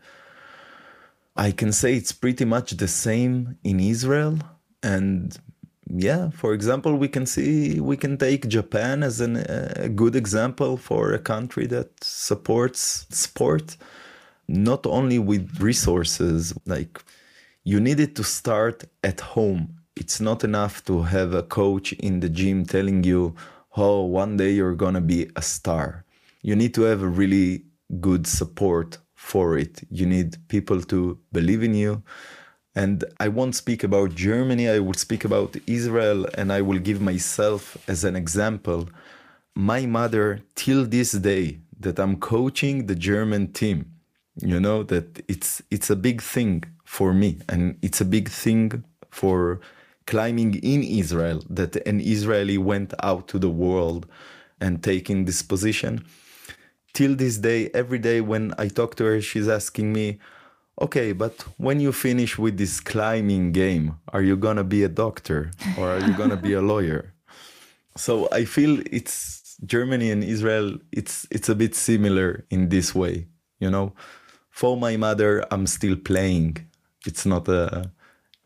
I 1.37 1.52
can 1.52 1.73
say 1.73 1.95
it's 1.95 2.12
pretty 2.12 2.45
much 2.45 2.73
the 2.73 2.88
same 2.88 3.59
in 3.64 3.80
Israel. 3.80 4.38
And 4.83 5.37
yeah, 5.88 6.30
for 6.30 6.52
example, 6.54 6.97
we 6.97 7.09
can 7.09 7.26
see 7.26 7.80
we 7.80 7.97
can 7.97 8.16
take 8.16 8.49
Japan 8.49 9.02
as 9.02 9.21
an, 9.21 9.37
a 9.76 9.88
good 9.88 10.16
example 10.16 10.76
for 10.76 11.12
a 11.12 11.19
country 11.19 11.66
that 11.69 12.02
supports 12.02 13.07
sport, 13.11 13.76
not 14.49 14.87
only 14.87 15.19
with 15.19 15.61
resources. 15.61 16.54
Like 16.66 17.02
you 17.64 17.80
needed 17.80 18.16
to 18.16 18.25
start 18.25 18.85
at 19.04 19.21
home 19.21 19.79
it's 20.00 20.21
not 20.21 20.42
enough 20.42 20.83
to 20.87 21.02
have 21.02 21.35
a 21.35 21.42
coach 21.42 21.92
in 21.92 22.21
the 22.21 22.28
gym 22.28 22.64
telling 22.64 23.04
you, 23.04 23.37
oh, 23.76 24.02
one 24.04 24.38
day 24.38 24.50
you're 24.50 24.75
going 24.75 24.95
to 24.95 25.00
be 25.00 25.30
a 25.37 25.42
star. 25.42 26.04
You 26.42 26.57
need 26.57 26.73
to 26.75 26.83
have 26.83 27.02
a 27.02 27.14
really 27.23 27.64
good 28.00 28.26
support 28.26 28.99
for 29.14 29.59
it. 29.59 29.83
You 29.90 30.07
need 30.07 30.49
people 30.49 30.80
to 30.92 31.19
believe 31.30 31.62
in 31.62 31.75
you. 31.75 32.02
And 32.75 33.04
I 33.19 33.28
won't 33.28 33.54
speak 33.54 33.85
about 33.85 34.14
Germany, 34.14 34.69
I 34.69 34.78
will 34.78 34.95
speak 34.95 35.25
about 35.25 35.57
Israel, 35.66 36.26
and 36.38 36.52
I 36.52 36.62
will 36.62 36.78
give 36.78 37.00
myself 37.00 37.76
as 37.87 38.04
an 38.04 38.16
example. 38.16 38.88
My 39.54 39.85
mother, 39.87 40.40
till 40.54 40.87
this 40.87 41.12
day, 41.12 41.59
that 41.80 41.99
I'm 41.99 42.16
coaching 42.16 42.87
the 42.87 42.95
German 42.95 43.52
team, 43.52 43.78
you 44.37 44.61
know, 44.61 44.83
that 44.85 45.09
it's 45.28 45.62
it's 45.71 45.90
a 45.90 45.97
big 45.97 46.23
thing 46.23 46.64
for 46.85 47.12
me 47.12 47.38
and 47.49 47.62
it's 47.83 48.00
a 48.00 48.04
big 48.04 48.28
thing 48.28 48.85
for 49.11 49.61
climbing 50.07 50.54
in 50.54 50.83
Israel 50.83 51.42
that 51.49 51.76
an 51.87 52.00
Israeli 52.00 52.59
went 52.59 52.95
out 53.02 53.28
to 53.28 53.38
the 53.38 53.50
world 53.50 54.07
and 54.61 54.83
taking 54.83 55.25
this 55.25 55.42
position. 55.42 56.04
Till 56.92 57.14
this 57.14 57.38
day, 57.38 57.71
every 57.73 57.99
day 57.99 58.21
when 58.21 58.52
I 58.59 58.69
talk 58.69 58.97
to 58.97 59.04
her, 59.04 59.21
she's 59.21 59.49
asking 59.49 59.92
me, 59.92 60.19
okay, 60.80 61.12
but 61.12 61.45
when 61.57 61.80
you 61.80 61.92
finish 61.92 62.38
with 62.38 62.57
this 62.59 62.80
climbing 62.80 63.52
game, 63.52 63.97
are 64.12 64.23
you 64.23 64.37
gonna 64.37 64.64
be 64.64 64.83
a 64.83 64.88
doctor 64.88 65.50
or 65.78 65.90
are 65.90 66.00
you 66.00 66.12
gonna 66.14 66.37
be 66.37 66.52
a 66.52 66.61
lawyer? 66.73 67.14
So 67.97 68.28
I 68.33 68.45
feel 68.45 68.80
it's 68.90 69.57
Germany 69.64 70.11
and 70.11 70.25
Israel, 70.25 70.78
it's 70.92 71.26
it's 71.30 71.49
a 71.49 71.54
bit 71.54 71.75
similar 71.75 72.45
in 72.50 72.69
this 72.71 72.95
way, 72.95 73.26
you 73.59 73.71
know. 73.71 73.92
For 74.50 74.76
my 74.76 74.97
mother, 74.97 75.45
I'm 75.50 75.66
still 75.66 75.97
playing. 75.97 76.66
It's 77.07 77.25
not 77.25 77.49
a 77.49 77.90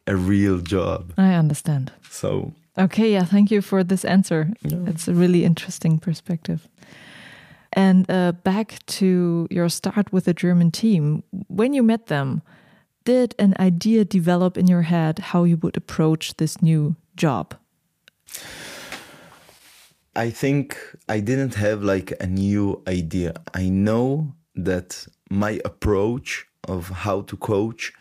a 0.07 0.17
real 0.17 0.59
job. 0.59 1.13
I 1.17 1.35
understand. 1.35 1.93
So 2.11 2.53
okay, 2.79 3.13
yeah, 3.13 3.25
thank 3.25 3.51
you 3.51 3.63
for 3.63 3.85
this 3.85 4.05
answer. 4.05 4.51
Yeah. 4.63 4.79
It's 4.87 5.09
a 5.09 5.15
really 5.15 5.45
interesting 5.45 5.99
perspective. 5.99 6.69
And 7.73 8.09
uh, 8.09 8.33
back 8.33 8.79
to 8.87 9.49
your 9.51 9.69
start 9.69 10.13
with 10.13 10.25
the 10.27 10.35
German 10.35 10.71
team, 10.71 11.25
when 11.49 11.75
you 11.75 11.83
met 11.83 12.07
them, 12.07 12.43
did 13.05 13.35
an 13.39 13.55
idea 13.59 14.05
develop 14.05 14.57
in 14.57 14.67
your 14.67 14.83
head 14.83 15.19
how 15.19 15.45
you 15.45 15.57
would 15.57 15.77
approach 15.77 16.37
this 16.37 16.63
new 16.63 16.97
job? 17.17 17.55
I 20.17 20.31
think 20.31 20.79
I 21.09 21.21
didn't 21.21 21.55
have 21.57 21.83
like 21.83 22.15
a 22.21 22.27
new 22.27 22.83
idea. 22.87 23.35
I 23.53 23.69
know 23.69 24.35
that 24.55 25.07
my 25.29 25.61
approach 25.65 26.47
of 26.69 26.89
how 26.89 27.23
to 27.23 27.37
coach 27.37 27.93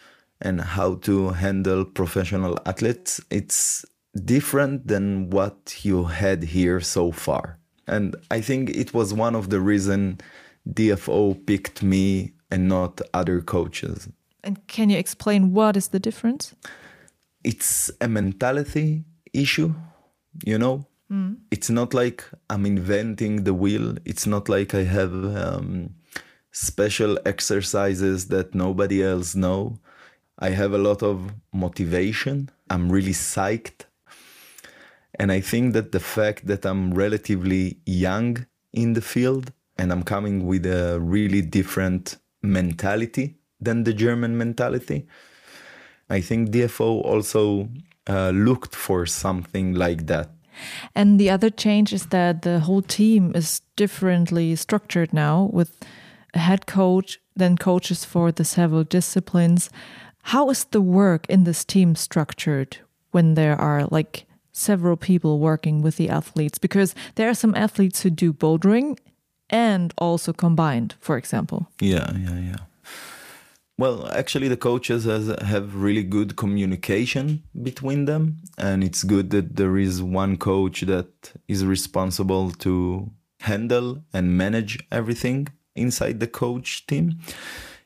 and 0.43 0.61
how 0.61 0.95
to 0.95 1.29
handle 1.29 1.85
professional 1.85 2.59
athletes. 2.65 3.21
It's 3.29 3.85
different 4.23 4.87
than 4.87 5.29
what 5.29 5.83
you 5.83 6.05
had 6.05 6.43
here 6.43 6.79
so 6.81 7.11
far. 7.11 7.57
And 7.87 8.15
I 8.29 8.41
think 8.41 8.69
it 8.69 8.93
was 8.93 9.13
one 9.13 9.35
of 9.35 9.49
the 9.49 9.59
reason 9.59 10.19
DAV 10.71 11.09
picked 11.45 11.81
me 11.81 12.33
and 12.51 12.67
not 12.67 13.01
other 13.13 13.41
coaches. 13.41 14.07
And 14.43 14.65
can 14.67 14.89
you 14.89 14.97
explain 14.97 15.53
what 15.53 15.75
is 15.75 15.87
the 15.89 15.99
difference? 15.99 16.53
It's 17.43 17.89
a 17.99 18.07
mentality 18.07 19.03
issue, 19.33 19.73
you 20.45 20.57
know? 20.57 20.85
Mm. 21.11 21.37
It's 21.51 21.69
not 21.69 21.93
like 21.93 22.23
I'm 22.49 22.65
inventing 22.65 23.43
the 23.43 23.53
wheel. 23.53 23.95
It's 24.05 24.25
not 24.25 24.47
like 24.49 24.73
I 24.73 24.83
have 24.83 25.13
um, 25.13 25.95
special 26.51 27.17
exercises 27.25 28.27
that 28.27 28.55
nobody 28.55 29.03
else 29.03 29.35
know. 29.35 29.79
I 30.39 30.49
have 30.49 30.73
a 30.73 30.77
lot 30.77 31.03
of 31.03 31.33
motivation. 31.53 32.49
I'm 32.69 32.91
really 32.91 33.13
psyched. 33.13 33.85
And 35.19 35.31
I 35.31 35.41
think 35.41 35.73
that 35.73 35.91
the 35.91 35.99
fact 35.99 36.47
that 36.47 36.65
I'm 36.65 36.93
relatively 36.93 37.77
young 37.85 38.45
in 38.73 38.93
the 38.93 39.01
field 39.01 39.51
and 39.77 39.91
I'm 39.91 40.03
coming 40.03 40.47
with 40.47 40.65
a 40.65 40.99
really 40.99 41.41
different 41.41 42.17
mentality 42.41 43.35
than 43.61 43.83
the 43.83 43.93
German 43.93 44.37
mentality, 44.37 45.07
I 46.09 46.21
think 46.21 46.51
DAV 46.51 46.81
also 46.81 47.69
uh, 48.07 48.31
looked 48.31 48.75
for 48.75 49.05
something 49.05 49.73
like 49.73 50.07
that. 50.07 50.29
And 50.95 51.19
the 51.19 51.29
other 51.29 51.49
change 51.49 51.93
is 51.93 52.07
that 52.07 52.41
the 52.41 52.59
whole 52.59 52.81
team 52.81 53.31
is 53.35 53.61
differently 53.75 54.55
structured 54.55 55.13
now 55.13 55.49
with 55.51 55.79
a 56.33 56.39
head 56.39 56.65
coach, 56.65 57.19
then 57.35 57.57
coaches 57.57 58.05
for 58.05 58.31
the 58.31 58.45
several 58.45 58.83
disciplines. 58.83 59.69
How 60.23 60.49
is 60.49 60.63
the 60.65 60.81
work 60.81 61.25
in 61.29 61.43
this 61.43 61.63
team 61.63 61.95
structured 61.95 62.77
when 63.11 63.35
there 63.35 63.59
are 63.59 63.85
like 63.85 64.25
several 64.51 64.97
people 64.97 65.39
working 65.39 65.81
with 65.81 65.97
the 65.97 66.09
athletes? 66.09 66.57
Because 66.57 66.95
there 67.15 67.29
are 67.29 67.35
some 67.35 67.55
athletes 67.55 68.01
who 68.01 68.09
do 68.09 68.33
bouldering 68.33 68.97
and 69.49 69.93
also 69.97 70.33
combined, 70.33 70.95
for 70.99 71.17
example. 71.17 71.67
Yeah, 71.79 72.11
yeah, 72.17 72.39
yeah. 72.39 72.57
Well, 73.77 74.07
actually, 74.11 74.47
the 74.47 74.57
coaches 74.57 75.03
has, 75.05 75.27
have 75.41 75.75
really 75.75 76.03
good 76.03 76.35
communication 76.35 77.43
between 77.63 78.05
them, 78.05 78.37
and 78.57 78.83
it's 78.83 79.03
good 79.03 79.31
that 79.31 79.55
there 79.55 79.77
is 79.77 80.01
one 80.01 80.37
coach 80.37 80.81
that 80.81 81.33
is 81.47 81.65
responsible 81.65 82.51
to 82.51 83.09
handle 83.41 84.03
and 84.13 84.37
manage 84.37 84.79
everything 84.91 85.47
inside 85.75 86.19
the 86.19 86.27
coach 86.27 86.85
team. 86.87 87.19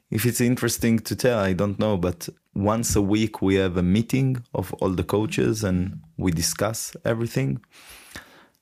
If 0.09 0.25
it's 0.25 0.41
interesting 0.41 0.99
to 0.99 1.15
tell, 1.15 1.39
I 1.39 1.53
don't 1.53 1.79
know, 1.79 1.97
but 1.97 2.29
once 2.53 2.95
a 2.95 3.01
week 3.01 3.41
we 3.41 3.55
have 3.55 3.77
a 3.77 3.83
meeting 3.83 4.43
of 4.53 4.73
all 4.75 4.89
the 4.89 5.03
coaches 5.03 5.63
and 5.63 6.01
we 6.17 6.31
discuss 6.31 6.95
everything. 7.03 7.61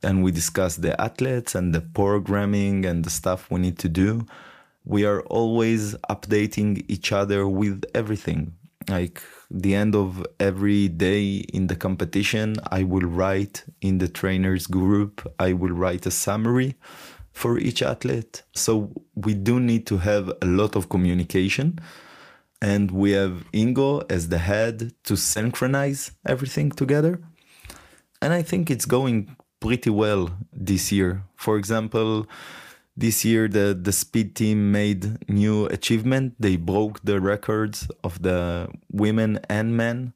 And 0.03 0.23
we 0.23 0.31
discuss 0.31 0.75
the 0.75 0.99
athletes 1.01 1.55
and 1.55 1.73
the 1.73 1.81
programming 1.81 2.85
and 2.85 3.03
the 3.03 3.09
stuff 3.09 3.49
we 3.49 3.59
need 3.59 3.79
to 3.79 3.89
do 3.89 4.25
we 4.85 5.03
are 5.03 5.21
always 5.23 5.95
updating 6.09 6.85
each 6.87 7.11
other 7.11 7.47
with 7.47 7.83
everything. 7.95 8.53
Like 8.87 9.21
the 9.49 9.73
end 9.73 9.95
of 9.95 10.25
every 10.39 10.87
day 10.87 11.37
in 11.37 11.67
the 11.67 11.75
competition, 11.75 12.55
I 12.71 12.83
will 12.83 13.07
write 13.07 13.63
in 13.81 13.97
the 13.97 14.07
trainers 14.07 14.67
group, 14.67 15.27
I 15.39 15.53
will 15.53 15.71
write 15.71 16.05
a 16.05 16.11
summary 16.11 16.75
for 17.35 17.59
each 17.59 17.83
athlete. 17.83 18.43
So 18.53 18.89
we 19.13 19.33
do 19.33 19.59
need 19.59 19.85
to 19.87 19.97
have 19.97 20.31
a 20.41 20.45
lot 20.45 20.75
of 20.77 20.87
communication. 20.87 21.79
And 22.61 22.89
we 22.91 23.11
have 23.11 23.43
Ingo 23.51 24.09
as 24.09 24.29
the 24.29 24.37
head 24.37 24.93
to 25.03 25.17
synchronize 25.17 26.11
everything 26.25 26.71
together. 26.71 27.19
And 28.21 28.31
I 28.33 28.41
think 28.41 28.71
it's 28.71 28.85
going 28.85 29.35
pretty 29.59 29.89
well 29.89 30.29
this 30.53 30.91
year. 30.93 31.23
For 31.35 31.57
example, 31.57 32.25
this 32.95 33.25
year 33.25 33.49
the 33.49 33.77
the 33.79 33.91
speed 33.91 34.33
team 34.35 34.71
made 34.71 35.01
new 35.27 35.65
achievement 35.65 36.33
they 36.39 36.55
broke 36.55 37.01
the 37.03 37.19
records 37.19 37.89
of 38.05 38.21
the 38.21 38.69
women 38.89 39.37
and 39.49 39.75
men 39.75 40.13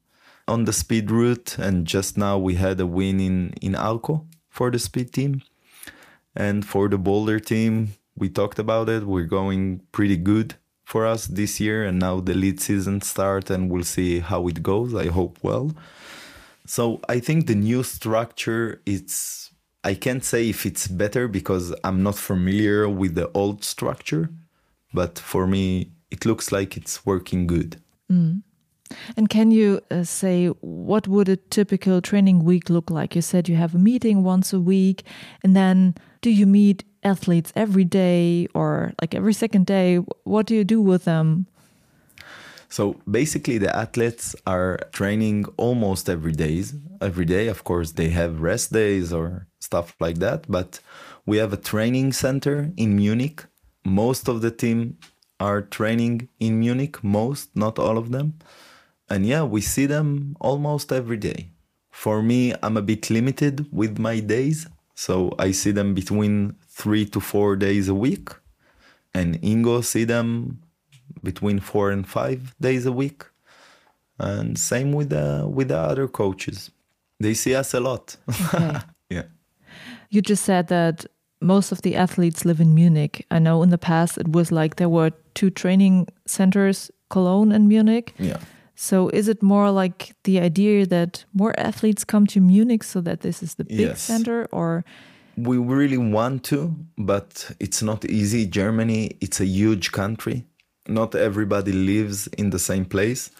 on 0.48 0.64
the 0.64 0.72
speed 0.72 1.10
route 1.10 1.58
and 1.58 1.86
just 1.86 2.16
now 2.16 2.38
we 2.38 2.54
had 2.54 2.80
a 2.80 2.86
win 2.86 3.20
in 3.20 3.52
in 3.60 3.74
alco 3.74 4.24
for 4.48 4.70
the 4.70 4.78
speed 4.78 5.12
team 5.12 5.42
and 6.34 6.64
for 6.64 6.88
the 6.88 6.98
boulder 6.98 7.40
team 7.40 7.94
we 8.16 8.28
talked 8.28 8.58
about 8.58 8.88
it 8.88 9.04
we're 9.04 9.24
going 9.24 9.80
pretty 9.92 10.16
good 10.16 10.54
for 10.84 11.06
us 11.06 11.26
this 11.26 11.60
year 11.60 11.84
and 11.84 11.98
now 11.98 12.20
the 12.20 12.34
lead 12.34 12.60
season 12.60 13.00
start 13.00 13.50
and 13.50 13.70
we'll 13.70 13.84
see 13.84 14.20
how 14.20 14.46
it 14.48 14.62
goes 14.62 14.94
i 14.94 15.06
hope 15.06 15.38
well 15.42 15.72
so 16.66 17.00
i 17.08 17.18
think 17.18 17.46
the 17.46 17.54
new 17.54 17.82
structure 17.82 18.80
it's 18.86 19.50
I 19.82 19.94
can't 19.94 20.24
say 20.24 20.48
if 20.48 20.66
it's 20.66 20.86
better 20.88 21.26
because 21.26 21.74
I'm 21.84 22.02
not 22.02 22.16
familiar 22.16 22.88
with 22.88 23.14
the 23.14 23.30
old 23.32 23.64
structure, 23.64 24.28
but 24.92 25.18
for 25.18 25.46
me, 25.46 25.92
it 26.10 26.26
looks 26.26 26.52
like 26.52 26.76
it's 26.76 27.06
working 27.06 27.46
good. 27.46 27.80
Mm. 28.12 28.42
And 29.16 29.28
can 29.30 29.52
you 29.52 29.80
uh, 29.90 30.02
say 30.02 30.48
what 30.60 31.08
would 31.08 31.28
a 31.28 31.36
typical 31.36 32.02
training 32.02 32.44
week 32.44 32.68
look 32.68 32.90
like? 32.90 33.14
You 33.14 33.22
said 33.22 33.48
you 33.48 33.56
have 33.56 33.74
a 33.74 33.78
meeting 33.78 34.22
once 34.22 34.52
a 34.52 34.60
week, 34.60 35.04
and 35.42 35.56
then 35.56 35.94
do 36.20 36.30
you 36.30 36.46
meet 36.46 36.84
athletes 37.02 37.52
every 37.56 37.84
day 37.84 38.46
or 38.54 38.92
like 39.00 39.14
every 39.14 39.32
second 39.32 39.66
day? 39.66 39.96
What 40.24 40.46
do 40.46 40.54
you 40.54 40.64
do 40.64 40.80
with 40.80 41.04
them? 41.04 41.46
So 42.68 43.00
basically, 43.10 43.58
the 43.58 43.74
athletes 43.74 44.36
are 44.46 44.78
training 44.92 45.46
almost 45.56 46.08
every 46.08 46.32
days. 46.32 46.74
Every 47.00 47.24
day, 47.24 47.48
of 47.48 47.64
course, 47.64 47.92
they 47.92 48.10
have 48.10 48.40
rest 48.40 48.72
days 48.72 49.12
or 49.12 49.48
stuff 49.58 49.96
like 49.98 50.18
that. 50.18 50.44
But 50.48 50.78
we 51.26 51.38
have 51.38 51.52
a 51.52 51.56
training 51.56 52.12
center 52.12 52.70
in 52.76 52.94
Munich. 52.94 53.44
Most 53.84 54.28
of 54.28 54.40
the 54.40 54.52
team 54.52 54.98
are 55.40 55.62
training 55.62 56.28
in 56.38 56.60
Munich. 56.60 57.02
Most, 57.02 57.56
not 57.56 57.78
all 57.78 57.98
of 57.98 58.12
them. 58.12 58.34
And 59.08 59.26
yeah, 59.26 59.42
we 59.42 59.60
see 59.60 59.86
them 59.86 60.36
almost 60.40 60.92
every 60.92 61.16
day. 61.16 61.50
For 61.90 62.22
me, 62.22 62.54
I'm 62.62 62.76
a 62.76 62.82
bit 62.82 63.10
limited 63.10 63.66
with 63.72 63.98
my 63.98 64.20
days. 64.20 64.68
So 65.00 65.34
I 65.38 65.52
see 65.52 65.70
them 65.70 65.94
between 65.94 66.56
three 66.68 67.06
to 67.06 67.20
four 67.20 67.56
days 67.56 67.88
a 67.88 67.94
week. 67.94 68.28
And 69.14 69.40
Ingo 69.40 69.82
see 69.82 70.04
them 70.04 70.60
between 71.22 71.58
four 71.58 71.90
and 71.90 72.06
five 72.06 72.54
days 72.60 72.84
a 72.84 72.92
week. 72.92 73.24
And 74.18 74.58
same 74.58 74.92
with 74.92 75.08
the 75.08 75.48
with 75.48 75.68
the 75.68 75.78
other 75.78 76.06
coaches. 76.06 76.70
They 77.18 77.32
see 77.32 77.54
us 77.54 77.72
a 77.72 77.80
lot. 77.80 78.18
Okay. 78.28 78.78
yeah. 79.16 79.22
You 80.10 80.20
just 80.20 80.44
said 80.44 80.66
that 80.66 81.06
most 81.40 81.72
of 81.72 81.80
the 81.80 81.96
athletes 81.96 82.44
live 82.44 82.60
in 82.60 82.74
Munich. 82.74 83.24
I 83.30 83.38
know 83.38 83.62
in 83.62 83.70
the 83.70 83.78
past 83.78 84.18
it 84.18 84.28
was 84.28 84.52
like 84.52 84.76
there 84.76 84.90
were 84.90 85.12
two 85.32 85.48
training 85.48 86.08
centers, 86.26 86.90
Cologne 87.08 87.52
and 87.52 87.68
Munich. 87.68 88.12
Yeah. 88.18 88.40
So 88.80 89.10
is 89.10 89.28
it 89.28 89.42
more 89.42 89.70
like 89.70 90.14
the 90.24 90.40
idea 90.40 90.86
that 90.86 91.24
more 91.34 91.52
athletes 91.58 92.04
come 92.04 92.26
to 92.28 92.40
Munich 92.40 92.82
so 92.82 93.02
that 93.02 93.20
this 93.20 93.42
is 93.42 93.54
the 93.54 93.64
big 93.64 93.80
yes. 93.80 94.00
center 94.00 94.46
or 94.52 94.84
we 95.36 95.58
really 95.58 95.98
want 95.98 96.44
to, 96.44 96.74
but 96.96 97.50
it's 97.60 97.82
not 97.82 98.04
easy. 98.04 98.46
Germany, 98.46 99.16
it's 99.20 99.40
a 99.40 99.46
huge 99.46 99.92
country 99.92 100.44
not 100.90 101.14
everybody 101.14 101.72
lives 101.72 102.26
in 102.38 102.50
the 102.50 102.58
same 102.58 102.84
place. 102.84 103.30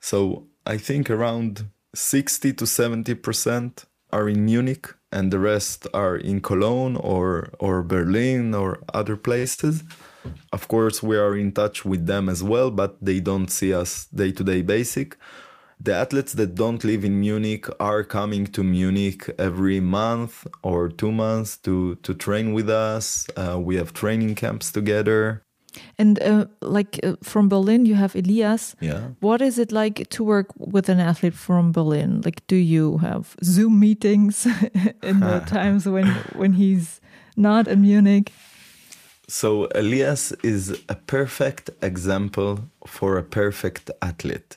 So 0.00 0.46
I 0.66 0.76
think 0.76 1.10
around 1.10 1.66
60 1.94 2.52
to 2.54 2.64
70% 2.64 3.84
are 4.12 4.28
in 4.28 4.44
Munich 4.44 4.94
and 5.12 5.30
the 5.30 5.38
rest 5.38 5.86
are 5.94 6.16
in 6.16 6.40
Cologne 6.40 6.96
or, 6.96 7.50
or 7.58 7.82
Berlin 7.82 8.54
or 8.54 8.80
other 8.92 9.16
places. 9.16 9.82
Of 10.52 10.68
course, 10.68 11.02
we 11.02 11.16
are 11.16 11.36
in 11.36 11.52
touch 11.52 11.84
with 11.84 12.06
them 12.06 12.28
as 12.28 12.42
well, 12.42 12.70
but 12.70 12.96
they 13.00 13.20
don't 13.20 13.48
see 13.48 13.72
us 13.72 14.06
day 14.06 14.32
to 14.32 14.44
day 14.44 14.62
basic. 14.62 15.16
The 15.80 15.94
athletes 15.94 16.32
that 16.32 16.56
don't 16.56 16.82
live 16.82 17.04
in 17.04 17.20
Munich 17.20 17.66
are 17.78 18.02
coming 18.02 18.46
to 18.48 18.64
Munich 18.64 19.30
every 19.38 19.78
month 19.78 20.44
or 20.62 20.88
two 20.88 21.12
months 21.12 21.56
to, 21.58 21.94
to 21.96 22.14
train 22.14 22.52
with 22.52 22.68
us. 22.68 23.28
Uh, 23.36 23.60
we 23.60 23.76
have 23.76 23.92
training 23.92 24.34
camps 24.34 24.72
together. 24.72 25.44
And 25.96 26.20
uh, 26.20 26.46
like 26.60 26.98
uh, 27.04 27.14
from 27.22 27.48
Berlin, 27.48 27.86
you 27.86 27.94
have 27.94 28.16
Elias. 28.16 28.74
Yeah. 28.80 29.10
What 29.20 29.40
is 29.40 29.58
it 29.58 29.70
like 29.70 30.08
to 30.10 30.24
work 30.24 30.48
with 30.56 30.88
an 30.88 30.98
athlete 30.98 31.34
from 31.34 31.70
Berlin? 31.70 32.22
Like, 32.24 32.44
do 32.48 32.56
you 32.56 32.98
have 32.98 33.36
Zoom 33.44 33.78
meetings 33.78 34.46
in 35.02 35.20
the 35.20 35.40
times 35.46 35.86
when 35.86 36.06
when 36.34 36.54
he's 36.54 37.00
not 37.36 37.68
in 37.68 37.82
Munich? 37.82 38.32
So 39.30 39.68
Elias 39.74 40.32
is 40.42 40.82
a 40.88 40.94
perfect 40.94 41.68
example 41.82 42.60
for 42.86 43.18
a 43.18 43.22
perfect 43.22 43.90
athlete. 44.00 44.56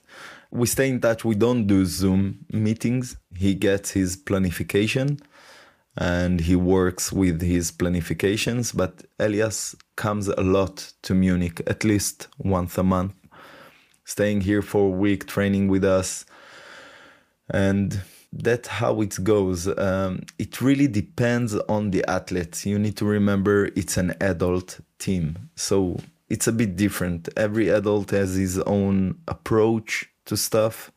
We 0.49 0.65
stay 0.65 0.87
in 0.87 1.01
touch. 1.01 1.25
We 1.25 1.35
don't 1.35 1.67
do 1.67 1.85
Zoom 1.85 2.45
meetings. 2.53 3.17
He 3.35 3.53
gets 3.53 3.91
his 3.91 4.15
planification 4.15 5.19
and 5.97 6.39
he 6.39 6.55
works 6.55 7.11
with 7.11 7.41
his 7.41 7.69
planifications. 7.69 8.71
But 8.71 9.03
Elias 9.19 9.75
comes 9.97 10.29
a 10.29 10.41
lot 10.41 10.93
to 11.01 11.13
Munich, 11.13 11.61
at 11.67 11.83
least 11.83 12.29
once 12.37 12.77
a 12.77 12.83
month. 12.83 13.13
staying 14.03 14.41
here 14.41 14.61
for 14.61 14.87
a 14.87 14.97
week, 15.05 15.25
training 15.25 15.67
with 15.67 15.85
us. 15.85 16.25
And 17.49 18.01
that's 18.33 18.67
how 18.67 19.01
it 19.01 19.21
goes. 19.23 19.67
Um, 19.77 20.21
it 20.39 20.61
really 20.61 20.87
depends 20.87 21.55
on 21.55 21.91
the 21.91 22.03
athletes. 22.09 22.65
You 22.65 22.79
need 22.79 22.97
to 22.97 23.05
remember 23.05 23.65
it's 23.75 23.97
an 23.97 24.15
adult 24.21 24.79
team. 24.99 25.49
So 25.55 25.99
it's 26.29 26.47
a 26.47 26.51
bit 26.51 26.75
different. 26.75 27.27
Every 27.35 27.69
adult 27.69 28.11
has 28.11 28.35
his 28.35 28.57
own 28.59 29.19
approach 29.27 30.09
to 30.25 30.37
stuff. 30.37 30.91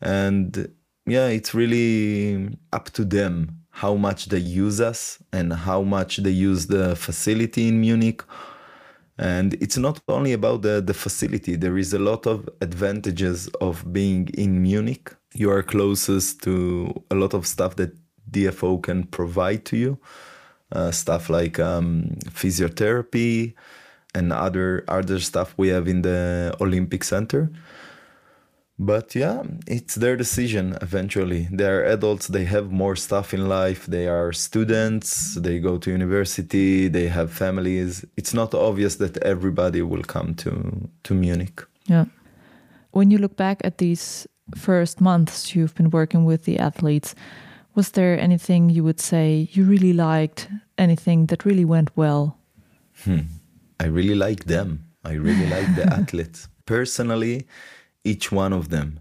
And 0.00 0.72
yeah, 1.06 1.26
it's 1.26 1.52
really 1.54 2.56
up 2.72 2.90
to 2.90 3.04
them 3.04 3.62
how 3.70 3.94
much 3.94 4.26
they 4.26 4.38
use 4.38 4.80
us 4.80 5.22
and 5.32 5.52
how 5.52 5.82
much 5.82 6.18
they 6.18 6.30
use 6.30 6.66
the 6.66 6.94
facility 6.94 7.68
in 7.68 7.80
Munich. 7.80 8.22
And 9.18 9.54
it's 9.54 9.76
not 9.76 10.00
only 10.08 10.32
about 10.32 10.62
the, 10.62 10.80
the 10.80 10.94
facility, 10.94 11.56
there 11.56 11.76
is 11.76 11.92
a 11.92 11.98
lot 11.98 12.26
of 12.26 12.48
advantages 12.60 13.48
of 13.60 13.92
being 13.92 14.28
in 14.34 14.62
Munich. 14.62 15.14
You 15.34 15.50
are 15.50 15.62
closest 15.62 16.42
to 16.44 17.02
a 17.10 17.16
lot 17.16 17.34
of 17.34 17.46
stuff 17.46 17.76
that 17.76 17.96
DAV 18.30 18.82
can 18.82 19.04
provide 19.04 19.64
to 19.66 19.76
you, 19.76 19.98
uh, 20.72 20.92
stuff 20.92 21.28
like 21.28 21.58
um, 21.58 22.16
physiotherapy 22.30 23.54
and 24.14 24.32
other 24.32 24.84
other 24.88 25.18
stuff 25.18 25.54
we 25.56 25.68
have 25.68 25.86
in 25.86 26.02
the 26.02 26.56
Olympic 26.60 27.04
Center 27.04 27.50
but 28.78 29.14
yeah 29.14 29.42
it's 29.66 29.96
their 29.96 30.16
decision 30.16 30.76
eventually. 30.80 31.48
They're 31.50 31.84
adults 31.84 32.28
they 32.28 32.44
have 32.44 32.70
more 32.70 32.96
stuff 32.96 33.34
in 33.34 33.48
life 33.48 33.86
they 33.86 34.06
are 34.06 34.32
students 34.32 35.34
they 35.34 35.58
go 35.58 35.78
to 35.78 35.90
university 35.90 36.88
they 36.88 37.08
have 37.08 37.32
families. 37.32 38.04
It's 38.16 38.32
not 38.32 38.54
obvious 38.54 38.96
that 38.96 39.16
everybody 39.18 39.82
will 39.82 40.04
come 40.04 40.34
to 40.36 40.88
to 41.04 41.14
munich. 41.14 41.62
Yeah. 41.86 42.06
When 42.92 43.10
you 43.10 43.18
look 43.18 43.36
back 43.36 43.60
at 43.64 43.78
these 43.78 44.26
first 44.56 45.00
months 45.00 45.54
you've 45.54 45.74
been 45.74 45.90
working 45.90 46.24
with 46.24 46.44
the 46.44 46.58
athletes 46.58 47.14
was 47.74 47.90
there 47.90 48.18
anything 48.18 48.70
you 48.70 48.82
would 48.82 49.00
say 49.00 49.48
you 49.52 49.64
really 49.64 49.92
liked 49.92 50.48
anything 50.78 51.26
that 51.26 51.44
really 51.44 51.64
went 51.64 51.90
well? 51.96 52.36
Hmm. 53.04 53.20
i 53.78 53.86
really 53.86 54.16
like 54.16 54.44
them. 54.44 54.84
I 55.04 55.12
really 55.12 55.46
like 55.46 55.76
the 55.76 55.86
athletes. 55.98 56.48
Personally 56.66 57.46
each 58.04 58.32
one 58.32 58.52
of 58.52 58.68
them. 58.68 59.00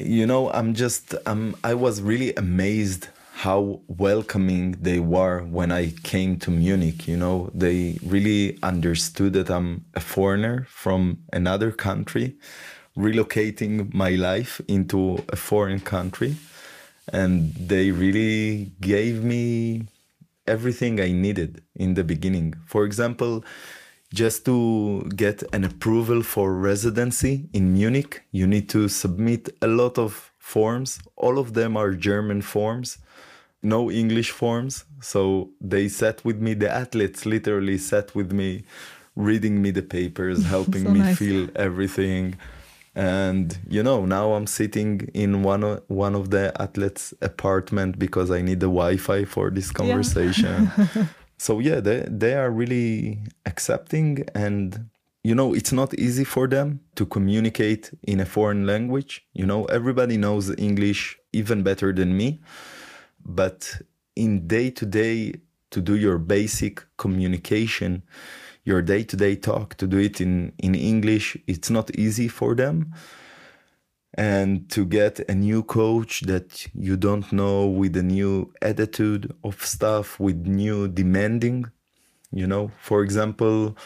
You 0.00 0.26
know, 0.26 0.50
I'm 0.50 0.74
just, 0.74 1.14
I'm, 1.26 1.54
I 1.62 1.74
was 1.74 2.02
really 2.02 2.34
amazed 2.34 3.08
how 3.34 3.80
welcoming 3.88 4.72
they 4.80 4.98
were 4.98 5.42
when 5.42 5.70
I 5.70 5.90
came 6.02 6.38
to 6.38 6.50
Munich. 6.50 7.06
You 7.06 7.16
know, 7.16 7.50
they 7.54 7.98
really 8.04 8.58
understood 8.62 9.32
that 9.34 9.50
I'm 9.50 9.84
a 9.94 10.00
foreigner 10.00 10.66
from 10.68 11.18
another 11.32 11.70
country, 11.70 12.36
relocating 12.96 13.92
my 13.92 14.10
life 14.10 14.60
into 14.68 15.24
a 15.28 15.36
foreign 15.36 15.80
country. 15.80 16.36
And 17.12 17.52
they 17.54 17.90
really 17.90 18.72
gave 18.80 19.22
me 19.22 19.88
everything 20.46 21.00
I 21.00 21.12
needed 21.12 21.62
in 21.74 21.94
the 21.94 22.04
beginning. 22.04 22.54
For 22.66 22.84
example, 22.84 23.44
just 24.14 24.44
to 24.44 25.02
get 25.16 25.42
an 25.52 25.64
approval 25.64 26.22
for 26.22 26.54
residency 26.54 27.48
in 27.52 27.74
Munich, 27.74 28.22
you 28.30 28.46
need 28.46 28.68
to 28.70 28.88
submit 28.88 29.48
a 29.60 29.66
lot 29.66 29.98
of 29.98 30.32
forms. 30.38 31.00
All 31.16 31.38
of 31.38 31.54
them 31.54 31.76
are 31.76 31.92
German 31.92 32.40
forms, 32.40 32.98
no 33.62 33.90
English 33.90 34.30
forms. 34.30 34.84
So 35.00 35.50
they 35.60 35.88
sat 35.88 36.24
with 36.24 36.40
me, 36.40 36.54
the 36.54 36.70
athletes 36.70 37.26
literally 37.26 37.76
sat 37.76 38.14
with 38.14 38.30
me, 38.32 38.64
reading 39.16 39.60
me 39.60 39.72
the 39.72 39.82
papers, 39.82 40.46
helping 40.56 40.84
so 40.84 40.90
me 40.90 41.00
nice. 41.00 41.18
feel 41.18 41.48
everything. 41.56 42.36
And 42.94 43.58
you 43.68 43.82
know, 43.82 44.06
now 44.06 44.34
I'm 44.34 44.46
sitting 44.46 45.10
in 45.12 45.42
one 45.42 45.64
of, 45.64 45.82
one 45.88 46.14
of 46.14 46.30
the 46.30 46.52
athletes' 46.62 47.12
apartment 47.20 47.98
because 47.98 48.30
I 48.30 48.40
need 48.42 48.60
the 48.60 48.66
Wi-Fi 48.66 49.24
for 49.24 49.50
this 49.50 49.72
conversation. 49.72 50.70
Yeah. 50.78 51.06
so 51.36 51.58
yeah 51.58 51.80
they, 51.80 52.06
they 52.08 52.34
are 52.34 52.50
really 52.50 53.22
accepting 53.46 54.24
and 54.34 54.88
you 55.22 55.34
know 55.34 55.54
it's 55.54 55.72
not 55.72 55.94
easy 55.94 56.24
for 56.24 56.46
them 56.46 56.80
to 56.94 57.06
communicate 57.06 57.90
in 58.02 58.20
a 58.20 58.26
foreign 58.26 58.66
language. 58.66 59.26
You 59.32 59.46
know 59.46 59.64
everybody 59.66 60.16
knows 60.16 60.50
english 60.58 61.18
even 61.32 61.62
better 61.62 61.92
than 61.92 62.16
me. 62.16 62.40
But 63.24 63.80
in 64.16 64.46
day 64.46 64.70
to 64.70 64.86
day 64.86 65.34
to 65.70 65.80
do 65.80 65.96
your 65.96 66.18
basic 66.18 66.84
communication 66.98 68.02
your 68.64 68.80
day 68.80 69.02
to 69.02 69.16
day 69.16 69.36
talk 69.36 69.74
to 69.74 69.86
do 69.86 69.98
it 69.98 70.20
in 70.20 70.52
in 70.58 70.74
english 70.74 71.36
it's 71.46 71.68
not 71.68 71.90
easy 71.98 72.28
for 72.28 72.54
them 72.54 72.94
and 74.16 74.68
to 74.70 74.84
get 74.84 75.20
a 75.28 75.34
new 75.34 75.62
coach 75.62 76.20
that 76.22 76.66
you 76.74 76.96
don't 76.96 77.32
know 77.32 77.66
with 77.66 77.96
a 77.96 78.02
new 78.02 78.52
attitude 78.62 79.34
of 79.42 79.64
stuff 79.64 80.20
with 80.20 80.46
new 80.46 80.88
demanding 80.88 81.66
you 82.34 82.46
know? 82.46 82.70
For 82.80 83.02
example 83.02 83.76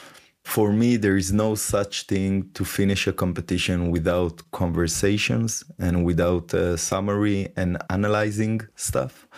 for 0.43 0.73
me 0.73 0.97
there 0.97 1.17
is 1.17 1.31
no 1.31 1.55
such 1.55 2.05
thing 2.05 2.51
to 2.55 2.65
finish 2.65 3.07
a 3.07 3.13
competition 3.13 3.91
without 3.91 4.41
conversations 4.51 5.63
and 5.79 6.07
without 6.07 6.55
a 6.55 6.79
summary 6.79 7.53
and 7.55 7.77
analyzing 7.91 8.63
stuff. 8.75 9.29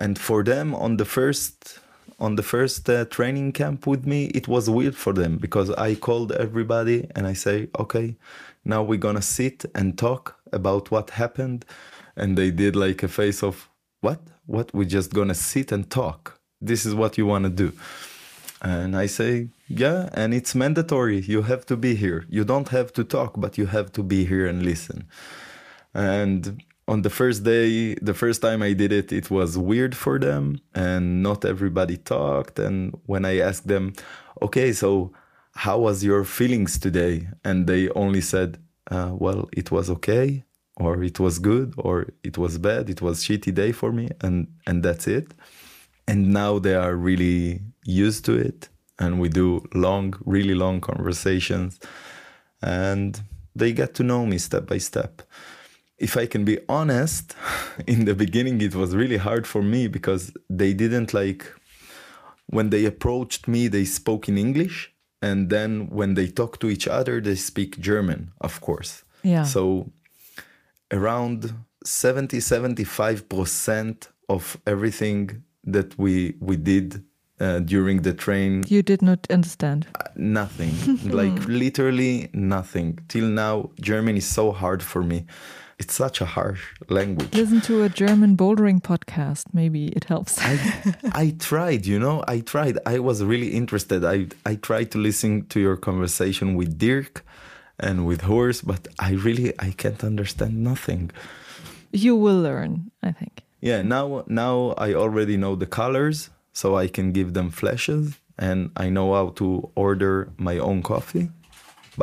And 0.00 0.18
for 0.18 0.42
them 0.42 0.74
on 0.74 0.96
the 0.96 1.04
first 1.04 1.78
on 2.18 2.36
the 2.36 2.42
first 2.42 2.88
uh, 2.88 3.04
training 3.06 3.52
camp 3.52 3.86
with 3.86 4.06
me 4.06 4.26
it 4.26 4.46
was 4.46 4.70
weird 4.70 4.94
for 4.94 5.12
them 5.12 5.36
because 5.36 5.68
i 5.72 5.96
called 5.96 6.30
everybody 6.30 7.08
and 7.16 7.26
i 7.26 7.32
say 7.32 7.68
okay 7.76 8.14
now 8.64 8.82
we're 8.82 8.98
gonna 8.98 9.22
sit 9.22 9.64
and 9.74 9.98
talk 9.98 10.36
about 10.52 10.90
what 10.90 11.10
happened 11.10 11.64
and 12.16 12.38
they 12.38 12.50
did 12.50 12.76
like 12.76 13.02
a 13.02 13.08
face 13.08 13.42
of 13.42 13.68
what? 14.00 14.20
What? 14.46 14.72
We're 14.74 14.84
just 14.84 15.12
gonna 15.12 15.34
sit 15.34 15.72
and 15.72 15.88
talk. 15.90 16.38
This 16.60 16.86
is 16.86 16.94
what 16.94 17.18
you 17.18 17.26
want 17.26 17.44
to 17.44 17.50
do. 17.50 17.72
And 18.62 18.96
i 18.96 19.04
say 19.06 19.48
yeah 19.68 20.08
and 20.14 20.32
it's 20.32 20.54
mandatory. 20.54 21.20
You 21.20 21.42
have 21.42 21.66
to 21.66 21.76
be 21.76 21.94
here. 21.94 22.24
You 22.28 22.44
don't 22.44 22.68
have 22.70 22.92
to 22.94 23.04
talk 23.04 23.34
but 23.36 23.58
you 23.58 23.66
have 23.66 23.92
to 23.92 24.02
be 24.02 24.24
here 24.24 24.46
and 24.46 24.62
listen. 24.62 25.06
And 25.92 26.62
on 26.86 27.02
the 27.02 27.10
first 27.10 27.44
day 27.44 27.94
the 27.94 28.14
first 28.14 28.42
time 28.42 28.62
i 28.62 28.72
did 28.74 28.92
it 28.92 29.10
it 29.12 29.30
was 29.30 29.56
weird 29.56 29.96
for 29.96 30.18
them 30.18 30.60
and 30.74 31.22
not 31.22 31.44
everybody 31.44 31.96
talked. 31.96 32.58
And 32.58 32.98
when 33.06 33.24
i 33.24 33.38
asked 33.38 33.66
them 33.68 33.92
okay 34.40 34.72
so 34.72 35.12
how 35.56 35.78
was 35.78 36.04
your 36.04 36.24
feelings 36.24 36.78
today? 36.78 37.28
And 37.44 37.66
they 37.66 37.88
only 37.90 38.20
said 38.20 38.58
uh, 38.90 39.12
well 39.14 39.48
it 39.52 39.70
was 39.70 39.88
okay 39.88 40.44
or 40.76 41.02
it 41.02 41.18
was 41.20 41.38
good 41.38 41.72
or 41.78 42.06
it 42.22 42.36
was 42.36 42.58
bad 42.58 42.90
it 42.90 43.00
was 43.00 43.22
shitty 43.24 43.54
day 43.54 43.72
for 43.72 43.92
me 43.92 44.08
and 44.20 44.48
and 44.66 44.82
that's 44.82 45.06
it. 45.06 45.34
And 46.06 46.32
now 46.32 46.58
they 46.58 46.74
are 46.74 46.94
really 46.94 47.62
used 47.84 48.24
to 48.26 48.34
it 48.34 48.68
and 48.98 49.20
we 49.20 49.28
do 49.28 49.64
long 49.74 50.14
really 50.24 50.54
long 50.54 50.80
conversations 50.80 51.78
and 52.60 53.20
they 53.56 53.72
get 53.72 53.94
to 53.94 54.02
know 54.02 54.26
me 54.26 54.38
step 54.38 54.66
by 54.66 54.78
step. 54.78 55.22
If 55.96 56.16
i 56.16 56.26
can 56.26 56.44
be 56.44 56.58
honest 56.68 57.36
in 57.86 58.04
the 58.04 58.14
beginning 58.14 58.60
it 58.60 58.74
was 58.74 58.96
really 58.96 59.16
hard 59.16 59.46
for 59.46 59.62
me 59.62 59.86
because 59.88 60.32
they 60.50 60.72
didn't 60.74 61.14
like 61.14 61.42
when 62.46 62.70
they 62.70 62.84
approached 62.84 63.46
me 63.48 63.68
they 63.68 63.84
spoke 63.84 64.28
in 64.28 64.36
english 64.36 64.93
and 65.24 65.48
then 65.48 65.88
when 65.98 66.14
they 66.14 66.28
talk 66.40 66.58
to 66.60 66.68
each 66.68 66.86
other 66.98 67.20
they 67.20 67.36
speak 67.36 67.70
german 67.80 68.30
of 68.40 68.60
course. 68.60 69.04
Yeah. 69.22 69.44
So 69.44 69.90
around 70.90 71.54
70 71.84 72.38
75% 72.38 74.08
of 74.28 74.56
everything 74.66 75.42
that 75.74 75.98
we 75.98 76.34
we 76.40 76.56
did 76.56 77.02
uh, 77.40 77.58
during 77.60 78.02
the 78.02 78.12
train 78.12 78.64
you 78.68 78.82
did 78.82 79.02
not 79.02 79.20
understand. 79.30 79.86
Uh, 79.94 80.08
nothing. 80.16 80.74
Like 81.20 81.36
literally 81.48 82.28
nothing. 82.32 82.98
Till 83.08 83.28
now 83.28 83.70
german 83.80 84.16
is 84.16 84.26
so 84.26 84.52
hard 84.52 84.82
for 84.82 85.02
me 85.02 85.18
it's 85.84 85.94
such 85.94 86.22
a 86.22 86.28
harsh 86.36 86.64
language. 86.88 87.32
Listen 87.34 87.60
to 87.68 87.74
a 87.82 87.90
german 88.02 88.32
bouldering 88.40 88.80
podcast. 88.90 89.44
Maybe 89.60 89.82
it 89.98 90.04
helps. 90.12 90.32
I, 90.40 90.54
I 91.24 91.26
tried 91.50 91.82
you 91.92 91.98
know 92.04 92.16
i 92.36 92.40
tried. 92.52 92.76
I 92.94 92.96
was 93.08 93.16
really 93.32 93.50
interested. 93.60 94.00
I 94.16 94.18
i 94.50 94.54
tried 94.68 94.88
to 94.94 94.98
listen 95.08 95.32
to 95.52 95.58
your 95.66 95.76
conversation 95.88 96.46
with 96.58 96.70
dirk 96.86 97.14
and 97.86 97.96
with 98.08 98.20
Horst, 98.30 98.60
but 98.72 98.82
i 99.08 99.10
really 99.26 99.48
i 99.68 99.70
can't 99.82 100.02
understand 100.12 100.54
nothing. 100.70 101.02
You 102.04 102.14
will 102.24 102.40
learn 102.48 102.72
i 103.08 103.12
think. 103.18 103.34
Yeah 103.68 103.80
now 103.94 104.06
now 104.44 104.56
i 104.86 104.88
already 105.02 105.36
know 105.42 105.54
the 105.62 105.70
colors 105.80 106.18
so 106.60 106.66
i 106.84 106.86
can 106.96 107.06
give 107.18 107.28
them 107.36 107.48
flashes 107.60 108.04
and 108.46 108.58
i 108.84 108.86
know 108.96 109.08
how 109.18 109.26
to 109.40 109.46
order 109.86 110.14
my 110.48 110.56
own 110.68 110.78
coffee 110.92 111.26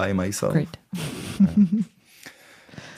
by 0.02 0.10
myself. 0.22 0.54
Great 0.54 0.78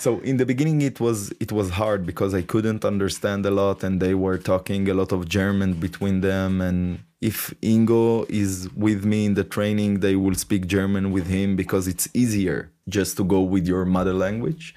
so 0.03 0.09
in 0.19 0.35
the 0.41 0.47
beginning 0.51 0.79
it 0.81 0.97
was 1.05 1.17
it 1.45 1.51
was 1.59 1.67
hard 1.81 2.01
because 2.11 2.31
i 2.33 2.43
couldn't 2.53 2.83
understand 2.93 3.41
a 3.45 3.53
lot 3.61 3.77
and 3.85 3.93
they 4.05 4.15
were 4.25 4.39
talking 4.51 4.81
a 4.93 4.95
lot 5.01 5.11
of 5.17 5.21
german 5.37 5.71
between 5.87 6.21
them 6.29 6.51
and 6.67 6.99
if 7.23 7.53
Ingo 7.61 8.29
is 8.29 8.69
with 8.75 9.05
me 9.05 9.25
in 9.25 9.33
the 9.35 9.45
training, 9.45 10.01
they 10.01 10.17
will 10.17 10.35
speak 10.35 10.67
German 10.67 11.11
with 11.13 11.27
him 11.27 11.55
because 11.55 11.87
it's 11.87 12.09
easier. 12.13 12.69
just 12.89 13.15
to 13.17 13.23
go 13.23 13.41
with 13.41 13.65
your 13.65 13.85
mother 13.85 14.13
language. 14.13 14.75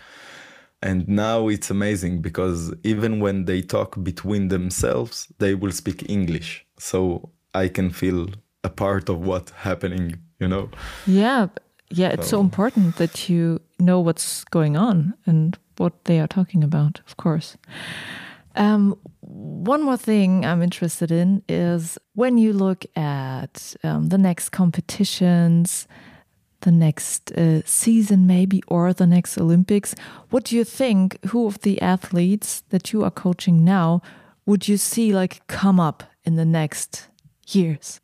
And 0.81 1.09
now 1.09 1.49
it's 1.49 1.71
amazing 1.71 2.23
because 2.23 2.73
even 2.85 3.19
when 3.19 3.47
they 3.47 3.62
talk 3.62 3.91
between 4.03 4.49
themselves, 4.49 5.27
they 5.39 5.55
will 5.55 5.73
speak 5.73 6.09
English. 6.09 6.65
So 6.79 7.31
I 7.53 7.69
can 7.69 7.91
feel 7.91 8.29
a 8.62 8.69
part 8.69 9.09
of 9.09 9.21
what's 9.21 9.51
happening, 9.51 10.19
you 10.39 10.49
know? 10.49 10.71
Yeah. 11.07 11.49
Yeah. 11.90 12.09
It's 12.09 12.27
so, 12.27 12.37
so 12.37 12.40
important 12.40 12.96
that 12.96 13.29
you 13.29 13.61
know 13.79 14.01
what's 14.01 14.44
going 14.44 14.77
on 14.77 15.14
and 15.27 15.59
what 15.77 16.05
they 16.05 16.20
are 16.20 16.27
talking 16.27 16.64
about, 16.64 17.01
of 17.07 17.16
course. 17.16 17.57
Um, 18.55 18.99
one 19.20 19.83
more 19.83 19.99
thing 19.99 20.46
I'm 20.46 20.62
interested 20.62 21.11
in 21.11 21.42
is 21.49 21.99
when 22.14 22.38
you 22.38 22.53
look 22.53 22.87
at 22.96 23.77
um, 23.85 24.09
the 24.09 24.18
next 24.18 24.49
competitions, 24.49 25.87
the 26.62 26.72
next 26.72 27.33
uh, 27.33 27.61
season, 27.66 28.27
maybe, 28.27 28.62
or 28.68 28.92
the 28.94 29.07
next 29.07 29.37
Olympics, 29.37 29.94
what 30.31 30.44
do 30.44 30.57
you 30.57 30.64
think? 30.64 31.22
Who 31.27 31.46
of 31.46 31.61
the 31.61 31.81
athletes 31.83 32.62
that 32.70 32.92
you 32.92 33.05
are 33.05 33.11
coaching 33.11 33.62
now 33.64 34.01
would 34.46 34.68
you 34.68 34.77
see 34.77 35.12
like 35.12 35.46
come 35.49 35.79
up 35.79 36.05
in 36.25 36.37
the 36.37 36.44
next 36.44 37.09
years? 37.49 38.01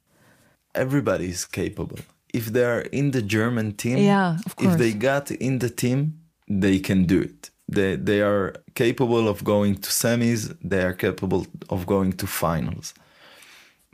Everybody 0.74 1.28
is 1.28 1.44
capable. 1.44 1.98
If 2.32 2.46
they 2.46 2.64
are 2.64 2.80
in 2.80 3.10
the 3.10 3.22
German 3.22 3.72
team, 3.72 3.98
yeah, 3.98 4.38
of 4.46 4.56
course. 4.56 4.72
if 4.72 4.78
they 4.78 4.92
got 4.92 5.30
in 5.30 5.58
the 5.58 5.68
team, 5.70 6.20
they 6.48 6.78
can 6.78 7.04
do 7.04 7.20
it. 7.20 7.50
They, 7.68 7.96
they 7.96 8.20
are 8.20 8.54
capable 8.74 9.28
of 9.28 9.44
going 9.44 9.76
to 9.76 9.90
semis, 9.90 10.56
they 10.62 10.82
are 10.82 10.92
capable 10.92 11.46
of 11.70 11.86
going 11.86 12.12
to 12.14 12.26
finals. 12.26 12.94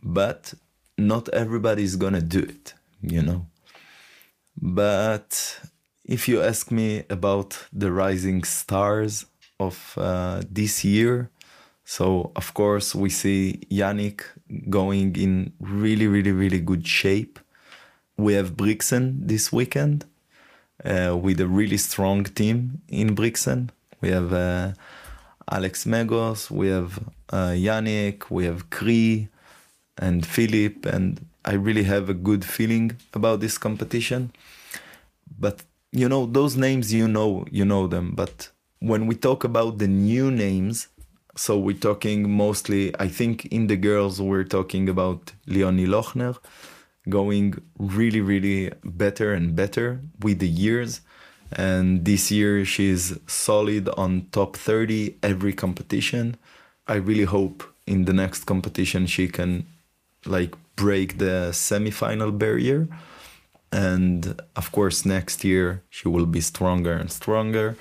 But 0.02 0.54
not 0.96 1.28
everybody 1.30 1.82
is 1.84 1.96
going 1.96 2.14
to 2.14 2.22
do 2.22 2.40
it, 2.40 2.74
you 3.02 3.22
know. 3.22 3.46
But 4.60 5.60
if 6.04 6.28
you 6.28 6.42
ask 6.42 6.70
me 6.70 7.04
about 7.10 7.66
the 7.72 7.92
rising 7.92 8.42
stars 8.44 9.26
of 9.60 9.94
uh, 9.96 10.42
this 10.50 10.84
year, 10.84 11.30
so 11.84 12.32
of 12.34 12.54
course 12.54 12.94
we 12.94 13.10
see 13.10 13.62
Yannick 13.70 14.22
going 14.68 15.14
in 15.16 15.52
really, 15.60 16.06
really, 16.06 16.32
really 16.32 16.60
good 16.60 16.86
shape. 16.86 17.38
We 18.18 18.34
have 18.34 18.56
Brixen 18.56 19.28
this 19.28 19.52
weekend 19.52 20.04
uh, 20.84 21.16
with 21.16 21.40
a 21.40 21.46
really 21.46 21.76
strong 21.76 22.24
team 22.24 22.82
in 22.88 23.14
Brixen. 23.14 23.70
We 24.00 24.08
have 24.08 24.32
uh, 24.32 24.72
Alex 25.48 25.84
Megos, 25.84 26.50
we 26.50 26.66
have 26.66 26.98
uh, 27.30 27.54
Yannick, 27.54 28.28
we 28.28 28.44
have 28.44 28.70
Kri 28.70 29.28
and 29.96 30.26
Philip, 30.26 30.84
and 30.84 31.24
I 31.44 31.52
really 31.52 31.84
have 31.84 32.08
a 32.08 32.14
good 32.14 32.44
feeling 32.44 32.96
about 33.14 33.38
this 33.38 33.56
competition. 33.56 34.32
But 35.38 35.62
you 35.92 36.08
know, 36.08 36.26
those 36.26 36.56
names 36.56 36.92
you 36.92 37.06
know, 37.06 37.46
you 37.52 37.64
know 37.64 37.86
them. 37.86 38.14
But 38.16 38.50
when 38.80 39.06
we 39.06 39.14
talk 39.14 39.44
about 39.44 39.78
the 39.78 39.86
new 39.86 40.32
names, 40.32 40.88
so 41.36 41.56
we're 41.56 41.76
talking 41.76 42.28
mostly, 42.28 42.92
I 42.98 43.06
think 43.06 43.46
in 43.46 43.68
the 43.68 43.76
girls, 43.76 44.20
we're 44.20 44.42
talking 44.42 44.88
about 44.88 45.34
Leonie 45.46 45.86
Lochner 45.86 46.36
going 47.08 47.60
really, 47.78 48.20
really 48.20 48.72
better 48.84 49.32
and 49.32 49.54
better 49.54 50.00
with 50.20 50.38
the 50.38 50.48
years. 50.48 51.00
And 51.52 52.04
this 52.04 52.30
year 52.30 52.64
she's 52.64 53.18
solid 53.26 53.88
on 53.90 54.26
top 54.32 54.56
30 54.56 55.16
every 55.22 55.52
competition. 55.52 56.36
I 56.86 56.94
really 56.94 57.24
hope 57.24 57.62
in 57.86 58.04
the 58.04 58.12
next 58.12 58.44
competition 58.44 59.06
she 59.06 59.28
can 59.28 59.66
like 60.26 60.54
break 60.76 61.18
the 61.18 61.52
semi-final 61.52 62.32
barrier. 62.32 62.88
And 63.70 64.40
of 64.56 64.72
course, 64.72 65.04
next 65.04 65.44
year 65.44 65.82
she 65.90 66.08
will 66.08 66.26
be 66.26 66.40
stronger 66.40 66.92
and 66.92 67.10
stronger. 67.10 67.76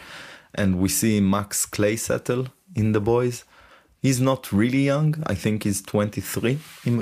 And 0.53 0.79
we 0.79 0.89
see 0.89 1.21
Max 1.21 1.65
Kleesattel 1.65 2.47
in 2.75 2.91
the 2.91 2.99
boys. 2.99 3.43
He's 4.01 4.21
not 4.21 4.51
really 4.51 4.85
young. 4.85 5.23
I 5.25 5.35
think 5.35 5.63
he's 5.63 5.81
23, 5.81 6.59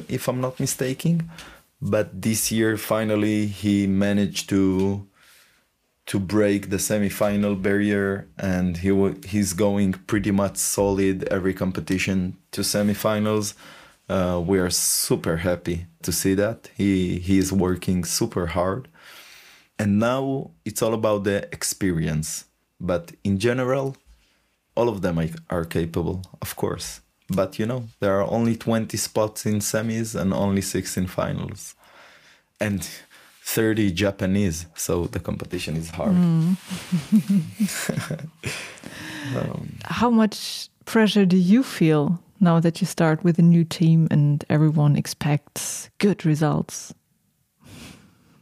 if 0.09 0.27
I'm 0.27 0.41
not 0.41 0.59
mistaken 0.59 1.29
but 1.85 2.19
this 2.19 2.51
year 2.51 2.77
finally 2.77 3.45
he 3.45 3.85
managed 3.85 4.49
to 4.49 5.07
to 6.07 6.19
break 6.19 6.69
the 6.69 6.79
semi-final 6.79 7.55
barrier 7.55 8.27
and 8.37 8.77
he 8.77 8.89
he's 9.25 9.53
going 9.53 9.93
pretty 9.93 10.31
much 10.31 10.57
solid 10.57 11.23
every 11.29 11.53
competition 11.53 12.37
to 12.51 12.61
semifinals. 12.61 13.53
Uh, 14.07 14.41
we 14.45 14.59
are 14.59 14.69
super 14.69 15.37
happy 15.37 15.87
to 16.03 16.11
see 16.11 16.33
that. 16.35 16.69
He 16.75 17.19
he 17.19 17.37
is 17.37 17.51
working 17.51 18.03
super 18.03 18.47
hard. 18.47 18.87
And 19.77 19.99
now 19.99 20.51
it's 20.63 20.81
all 20.81 20.93
about 20.93 21.23
the 21.23 21.47
experience. 21.51 22.45
But 22.79 23.13
in 23.23 23.37
general 23.39 23.95
all 24.75 24.89
of 24.89 25.01
them 25.01 25.17
are 25.49 25.65
capable 25.65 26.23
of 26.41 26.55
course 26.55 27.01
but 27.29 27.59
you 27.59 27.65
know, 27.65 27.87
there 27.99 28.19
are 28.19 28.29
only 28.29 28.55
20 28.55 28.97
spots 28.97 29.45
in 29.45 29.55
semis 29.55 30.19
and 30.19 30.33
only 30.33 30.61
six 30.61 30.97
in 30.97 31.07
finals. 31.07 31.75
And 32.59 32.87
30 33.43 33.91
Japanese, 33.91 34.65
so 34.75 35.05
the 35.05 35.19
competition 35.19 35.75
is 35.77 35.89
hard. 35.91 36.15
Mm. 36.15 36.57
um, 39.37 39.77
How 39.85 40.09
much 40.09 40.69
pressure 40.85 41.25
do 41.25 41.37
you 41.37 41.61
feel 41.61 42.19
now 42.39 42.59
that 42.59 42.81
you 42.81 42.87
start 42.87 43.23
with 43.23 43.37
a 43.39 43.43
new 43.43 43.63
team 43.63 44.07
and 44.09 44.43
everyone 44.49 44.95
expects 44.95 45.89
good 45.99 46.25
results? 46.25 46.93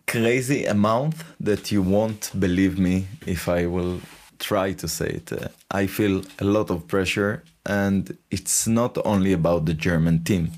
Crazy 0.08 0.66
amount 0.66 1.16
that 1.40 1.72
you 1.72 1.82
won't 1.82 2.32
believe 2.40 2.78
me 2.80 3.08
if 3.26 3.50
I 3.50 3.66
will 3.66 4.00
try 4.44 4.74
to 4.74 4.88
say 4.88 5.10
it. 5.20 5.32
Uh, 5.32 5.48
I 5.72 5.88
feel 5.88 6.22
a 6.40 6.44
lot 6.44 6.70
of 6.70 6.88
pressure 6.88 7.44
and 7.66 8.18
it's 8.30 8.68
not 8.68 8.98
only 9.06 9.32
about 9.34 9.66
the 9.66 9.74
German 9.74 10.24
team, 10.24 10.52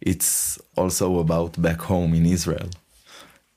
it's 0.00 0.58
also 0.76 1.18
about 1.18 1.60
back 1.60 1.80
home 1.82 2.14
in 2.14 2.26
Israel. 2.26 2.70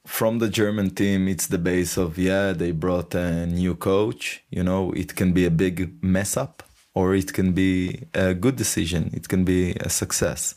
From 0.06 0.40
the 0.40 0.50
German 0.50 0.90
team, 0.92 1.28
it's 1.28 1.48
the 1.48 1.58
base 1.58 1.98
of, 1.98 2.18
yeah, 2.18 2.52
they 2.52 2.72
brought 2.72 3.16
a 3.16 3.48
new 3.48 3.76
coach. 3.76 4.44
You 4.52 4.64
know, 4.64 4.92
it 4.92 5.16
can 5.16 5.34
be 5.34 5.46
a 5.46 5.52
big 5.66 6.04
mess 6.04 6.38
up 6.38 6.62
or 6.94 7.16
it 7.16 7.34
can 7.34 7.54
be 7.54 8.04
a 8.14 8.34
good 8.34 8.56
decision, 8.56 9.10
it 9.14 9.28
can 9.28 9.44
be 9.44 9.72
a 9.80 9.90
success. 9.90 10.56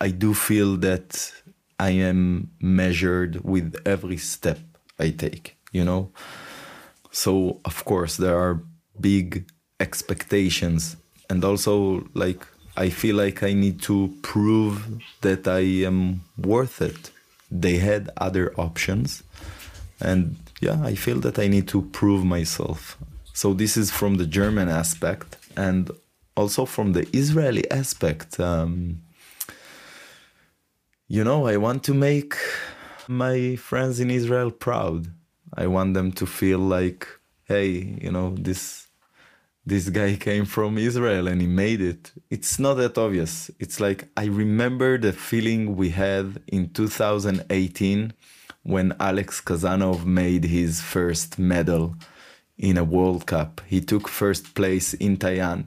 I 0.00 0.10
do 0.10 0.34
feel 0.34 0.76
that 0.78 1.32
I 1.78 1.90
am 1.90 2.50
measured 2.60 3.44
with 3.44 3.76
every 3.84 4.16
step 4.16 4.58
I 4.98 5.10
take, 5.10 5.56
you 5.72 5.84
know? 5.84 6.12
So, 7.14 7.60
of 7.64 7.84
course, 7.84 8.16
there 8.16 8.36
are 8.36 8.54
big 9.00 9.48
expectations 9.80 10.96
and 11.30 11.44
also 11.44 12.04
like 12.14 12.46
I 12.76 12.90
feel 12.90 13.16
like 13.16 13.42
I 13.42 13.52
need 13.52 13.80
to 13.82 14.12
prove 14.22 14.74
that 15.20 15.46
I 15.46 15.60
am 15.90 16.22
worth 16.36 16.82
it. 16.82 17.10
They 17.50 17.76
had 17.78 18.10
other 18.16 18.52
options, 18.56 19.22
and 20.00 20.36
yeah, 20.60 20.82
I 20.82 20.94
feel 20.96 21.20
that 21.20 21.38
I 21.38 21.46
need 21.46 21.68
to 21.68 21.82
prove 21.82 22.24
myself. 22.24 22.98
So 23.32 23.54
this 23.54 23.76
is 23.76 23.90
from 23.90 24.16
the 24.16 24.26
German 24.26 24.68
aspect, 24.68 25.36
and 25.56 25.90
also 26.36 26.64
from 26.64 26.94
the 26.94 27.06
Israeli 27.12 27.70
aspect. 27.70 28.40
Um, 28.40 29.02
you 31.06 31.22
know, 31.22 31.46
I 31.46 31.56
want 31.58 31.84
to 31.84 31.94
make 31.94 32.34
my 33.06 33.56
friends 33.56 34.00
in 34.00 34.10
Israel 34.10 34.50
proud. 34.50 35.06
I 35.56 35.66
want 35.66 35.94
them 35.94 36.12
to 36.12 36.26
feel 36.26 36.58
like, 36.58 37.06
hey, 37.44 37.98
you 38.00 38.10
know, 38.10 38.34
this 38.38 38.88
this 39.66 39.88
guy 39.88 40.16
came 40.28 40.44
from 40.44 40.78
Israel 40.78 41.28
and 41.28 41.40
he 41.40 41.46
made 41.46 41.80
it. 41.80 42.12
It's 42.30 42.58
not 42.58 42.74
that 42.74 42.98
obvious. 42.98 43.50
It's 43.58 43.80
like 43.80 44.08
I 44.16 44.26
remember 44.26 44.98
the 44.98 45.12
feeling 45.12 45.76
we 45.76 45.90
had 45.90 46.42
in 46.48 46.70
2018 46.70 48.12
when 48.62 48.94
Alex 48.98 49.40
Khazanov 49.40 50.04
made 50.04 50.44
his 50.44 50.80
first 50.80 51.38
medal 51.38 51.94
in 52.58 52.78
a 52.78 52.84
World 52.84 53.26
Cup. 53.26 53.60
He 53.66 53.80
took 53.80 54.08
first 54.08 54.54
place 54.54 54.94
in 54.94 55.16
Tai'an. 55.16 55.66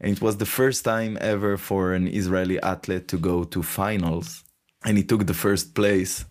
And 0.00 0.16
it 0.16 0.20
was 0.20 0.36
the 0.36 0.46
first 0.46 0.84
time 0.84 1.16
ever 1.20 1.56
for 1.56 1.92
an 1.94 2.08
Israeli 2.08 2.60
athlete 2.60 3.08
to 3.08 3.16
go 3.16 3.44
to 3.44 3.62
finals. 3.62 4.42
And 4.84 4.98
he 4.98 5.04
took 5.04 5.26
the 5.26 5.34
first 5.34 5.74
place. 5.74 6.24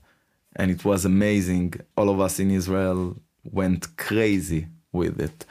And 0.55 0.71
it 0.71 0.85
was 0.85 1.05
amazing. 1.05 1.73
All 1.97 2.09
of 2.09 2.19
us 2.19 2.39
in 2.39 2.51
Israel 2.51 3.17
went 3.43 3.97
crazy 3.97 4.67
with 4.91 5.19
it. 5.19 5.45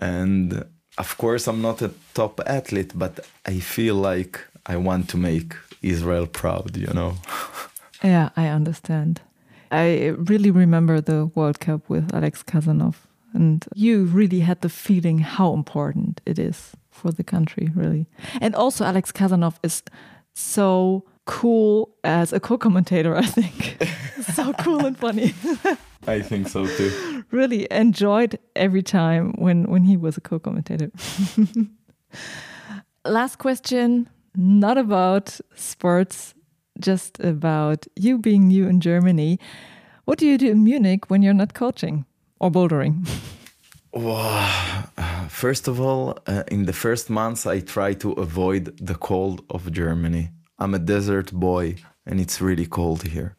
And 0.00 0.64
of 0.98 1.16
course, 1.18 1.46
I'm 1.46 1.62
not 1.62 1.82
a 1.82 1.92
top 2.14 2.40
athlete, 2.46 2.92
but 2.94 3.20
I 3.46 3.60
feel 3.60 3.94
like 3.94 4.40
I 4.66 4.76
want 4.76 5.08
to 5.10 5.16
make 5.16 5.54
Israel 5.82 6.26
proud, 6.26 6.76
you 6.76 6.92
know? 6.92 7.14
yeah, 8.04 8.30
I 8.36 8.48
understand. 8.48 9.20
I 9.70 10.14
really 10.16 10.50
remember 10.50 11.00
the 11.00 11.26
World 11.34 11.60
Cup 11.60 11.88
with 11.88 12.12
Alex 12.14 12.42
Khazanov, 12.42 12.96
and 13.32 13.64
you 13.74 14.04
really 14.04 14.40
had 14.40 14.60
the 14.60 14.68
feeling 14.68 15.18
how 15.20 15.54
important 15.54 16.20
it 16.26 16.38
is 16.38 16.72
for 16.90 17.12
the 17.12 17.24
country, 17.24 17.70
really. 17.74 18.06
And 18.40 18.54
also, 18.54 18.84
Alex 18.84 19.12
Khazanov 19.12 19.54
is 19.62 19.82
so 20.34 21.04
cool 21.30 21.94
as 22.02 22.32
a 22.32 22.40
co 22.40 22.58
commentator, 22.58 23.16
I 23.16 23.22
think. 23.22 23.76
so 24.34 24.52
cool 24.54 24.84
and 24.84 24.96
funny. 24.98 25.32
I 26.06 26.22
think 26.22 26.48
so 26.48 26.66
too. 26.66 27.24
Really 27.30 27.68
enjoyed 27.70 28.38
every 28.56 28.82
time 28.82 29.32
when 29.38 29.70
when 29.70 29.84
he 29.84 29.96
was 29.96 30.16
a 30.16 30.20
co-commentator. 30.20 30.90
Last 33.04 33.36
question, 33.38 34.08
not 34.34 34.76
about 34.76 35.40
sports, 35.54 36.34
just 36.80 37.20
about 37.20 37.86
you 37.96 38.18
being 38.18 38.48
new 38.48 38.68
in 38.68 38.80
Germany. 38.80 39.38
What 40.04 40.18
do 40.18 40.26
you 40.26 40.36
do 40.36 40.50
in 40.50 40.64
Munich 40.64 41.10
when 41.10 41.22
you're 41.22 41.38
not 41.38 41.54
coaching 41.54 42.04
or 42.40 42.50
bouldering? 42.50 43.06
Well, 43.92 44.88
first 45.28 45.68
of 45.68 45.80
all, 45.80 46.18
uh, 46.26 46.42
in 46.48 46.66
the 46.66 46.72
first 46.72 47.08
months, 47.08 47.46
I 47.46 47.60
try 47.60 47.94
to 47.94 48.12
avoid 48.12 48.76
the 48.86 48.94
cold 48.94 49.44
of 49.48 49.70
Germany. 49.70 50.30
I'm 50.60 50.74
a 50.74 50.78
desert 50.78 51.32
boy, 51.32 51.76
and 52.06 52.20
it's 52.20 52.40
really 52.40 52.66
cold 52.66 53.02
here. 53.02 53.36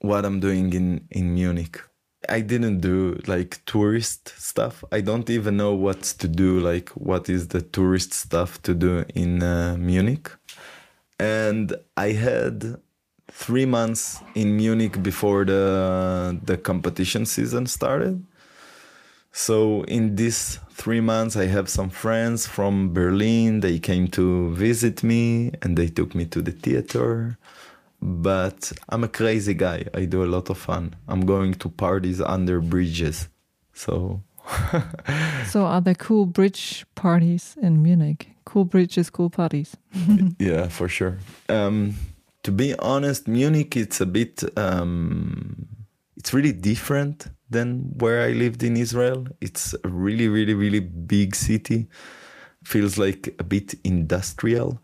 What 0.00 0.24
I'm 0.24 0.40
doing 0.40 0.72
in 0.72 1.06
in 1.10 1.34
Munich, 1.34 1.80
I 2.28 2.40
didn't 2.40 2.80
do 2.80 3.20
like 3.26 3.62
tourist 3.64 4.34
stuff. 4.36 4.84
I 4.90 5.00
don't 5.00 5.30
even 5.30 5.56
know 5.56 5.74
what 5.74 6.02
to 6.20 6.28
do. 6.28 6.58
Like, 6.58 6.88
what 6.90 7.28
is 7.28 7.48
the 7.48 7.62
tourist 7.62 8.12
stuff 8.12 8.60
to 8.62 8.74
do 8.74 9.04
in 9.14 9.42
uh, 9.42 9.76
Munich? 9.78 10.30
And 11.20 11.74
I 11.96 12.12
had 12.12 12.80
three 13.30 13.66
months 13.66 14.20
in 14.34 14.56
Munich 14.56 15.02
before 15.02 15.44
the 15.44 16.38
the 16.42 16.56
competition 16.56 17.26
season 17.26 17.66
started 17.66 18.24
so 19.38 19.84
in 19.84 20.16
these 20.16 20.58
three 20.72 21.00
months, 21.00 21.36
I 21.36 21.46
have 21.46 21.68
some 21.68 21.90
friends 21.90 22.44
from 22.44 22.92
Berlin. 22.92 23.60
They 23.60 23.78
came 23.78 24.08
to 24.08 24.52
visit 24.56 25.04
me 25.04 25.52
and 25.62 25.78
they 25.78 25.86
took 25.86 26.12
me 26.16 26.24
to 26.26 26.42
the 26.42 26.50
theater. 26.50 27.38
But 28.02 28.72
I'm 28.88 29.04
a 29.04 29.08
crazy 29.08 29.54
guy. 29.54 29.84
I 29.94 30.06
do 30.06 30.24
a 30.24 30.26
lot 30.26 30.50
of 30.50 30.58
fun. 30.58 30.96
I'm 31.06 31.20
going 31.24 31.54
to 31.54 31.68
parties 31.68 32.20
under 32.20 32.60
bridges. 32.60 33.28
So. 33.74 34.24
so 35.46 35.66
are 35.66 35.80
there 35.82 35.94
cool 35.94 36.26
bridge 36.26 36.84
parties 36.96 37.56
in 37.62 37.80
Munich? 37.80 38.30
Cool 38.44 38.64
bridges, 38.64 39.08
cool 39.08 39.30
parties. 39.30 39.76
yeah, 40.40 40.66
for 40.66 40.88
sure. 40.88 41.16
Um, 41.48 41.94
to 42.42 42.50
be 42.50 42.74
honest, 42.80 43.28
Munich 43.28 43.76
it's 43.76 44.00
a 44.00 44.06
bit 44.06 44.42
um, 44.58 45.68
it's 46.16 46.34
really 46.34 46.52
different 46.52 47.28
than 47.50 47.92
where 47.98 48.22
I 48.22 48.32
lived 48.32 48.62
in 48.62 48.76
Israel. 48.76 49.26
It's 49.40 49.74
a 49.84 49.88
really, 49.88 50.28
really, 50.28 50.54
really 50.54 50.80
big 50.80 51.34
city. 51.34 51.88
Feels 52.64 52.98
like 52.98 53.34
a 53.38 53.44
bit 53.44 53.74
industrial. 53.84 54.80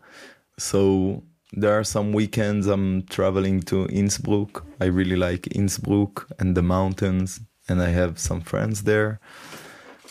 So 0.57 1.23
there 1.53 1.77
are 1.77 1.83
some 1.83 2.11
weekends 2.11 2.67
I'm 2.67 3.03
traveling 3.03 3.61
to 3.63 3.85
Innsbruck. 3.87 4.65
I 4.81 4.85
really 4.85 5.15
like 5.15 5.47
Innsbruck 5.55 6.27
and 6.39 6.55
the 6.55 6.63
mountains, 6.63 7.39
and 7.69 7.81
I 7.81 7.89
have 7.89 8.19
some 8.19 8.41
friends 8.41 8.83
there. 8.83 9.19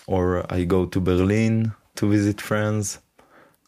Or 0.06 0.44
I 0.52 0.64
go 0.64 0.86
to 0.86 1.00
Berlin 1.00 1.72
to 1.96 2.08
visit 2.08 2.40
friends. 2.40 3.00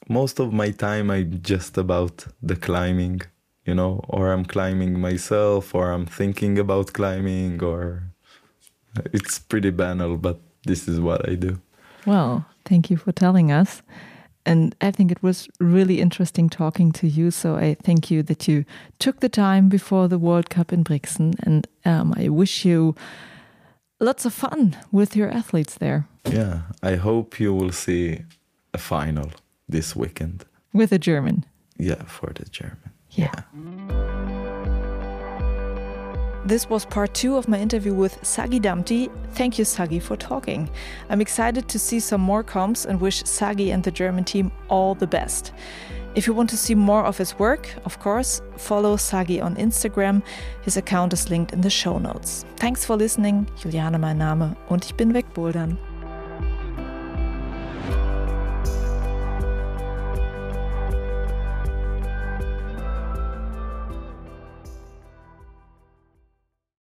Most 0.09 0.38
of 0.38 0.53
my 0.53 0.70
time 0.70 1.11
I'm 1.11 1.40
just 1.42 1.77
about 1.79 2.27
the 2.42 2.57
climbing, 2.57 3.22
you 3.64 3.75
know, 3.75 4.05
or 4.09 4.33
I'm 4.33 4.44
climbing 4.44 5.01
myself, 5.01 5.75
or 5.75 5.90
I'm 5.90 6.07
thinking 6.07 6.59
about 6.59 6.92
climbing, 6.92 7.62
or 7.62 8.12
it's 9.13 9.39
pretty 9.39 9.71
banal, 9.71 10.17
but 10.17 10.41
this 10.65 10.89
is 10.89 11.01
what 11.01 11.29
I 11.29 11.35
do. 11.35 11.61
Well, 12.07 12.47
thank 12.65 12.91
you 12.91 12.97
for 12.97 13.13
telling 13.13 13.51
us. 13.51 13.83
And 14.45 14.77
I 14.81 14.93
think 14.93 15.11
it 15.11 15.23
was 15.23 15.49
really 15.59 16.01
interesting 16.01 16.49
talking 16.49 16.93
to 16.93 17.09
you. 17.09 17.33
So 17.33 17.57
I 17.57 17.77
thank 17.83 18.11
you 18.13 18.23
that 18.23 18.47
you 18.47 18.65
took 19.01 19.19
the 19.19 19.29
time 19.29 19.69
before 19.69 20.07
the 20.07 20.19
World 20.19 20.51
Cup 20.51 20.73
in 20.73 20.85
Brixen. 20.85 21.35
And 21.43 21.67
um, 21.85 22.15
I 22.17 22.29
wish 22.29 22.65
you 22.65 22.95
lots 23.99 24.25
of 24.25 24.33
fun 24.33 24.77
with 24.93 25.17
your 25.17 25.29
athletes 25.31 25.75
there. 25.75 26.07
Yeah, 26.31 26.61
I 26.81 26.95
hope 26.95 27.41
you 27.41 27.53
will 27.53 27.73
see 27.73 28.23
a 28.73 28.79
final 28.79 29.33
this 29.69 29.97
weekend. 29.97 30.45
With 30.73 30.93
a 30.93 30.99
German. 30.99 31.45
Yeah, 31.77 32.05
for 32.05 32.33
the 32.33 32.45
German. 32.45 32.93
yeah. 33.11 33.43
yeah. 33.55 34.06
This 36.47 36.71
was 36.71 36.85
part 36.85 37.13
two 37.13 37.37
of 37.37 37.49
my 37.49 37.59
interview 37.59 37.93
with 37.93 38.25
Sagi 38.25 38.61
Damti. 38.61 39.11
Thank 39.33 39.59
you, 39.59 39.65
Sagi, 39.65 39.99
for 39.99 40.17
talking. 40.17 40.71
I'm 41.11 41.21
excited 41.21 41.67
to 41.67 41.77
see 41.77 41.99
some 41.99 42.21
more 42.21 42.45
comps 42.45 42.85
and 42.85 43.01
wish 43.01 43.25
Sagi 43.25 43.73
and 43.73 43.83
the 43.83 43.91
German 43.91 44.23
team 44.23 44.53
all 44.69 44.95
the 44.95 45.09
best. 45.09 45.53
If 46.15 46.29
you 46.29 46.35
want 46.35 46.49
to 46.51 46.57
see 46.57 46.77
more 46.77 47.05
of 47.05 47.19
his 47.19 47.37
work, 47.37 47.75
of 47.85 47.99
course, 47.99 48.43
follow 48.57 48.97
Sagi 48.97 49.41
on 49.41 49.57
Instagram. 49.57 50.23
His 50.63 50.77
account 50.77 51.13
is 51.13 51.29
linked 51.31 51.53
in 51.53 51.63
the 51.63 51.69
show 51.69 51.99
notes. 51.99 52.45
Thanks 52.59 52.85
for 52.85 52.97
listening. 52.97 53.49
Juliane 53.61 53.99
mein 53.99 54.19
Name 54.19 54.55
und 54.69 54.85
ich 54.85 54.95
bin 54.95 55.15
wegbouldern. 55.15 55.77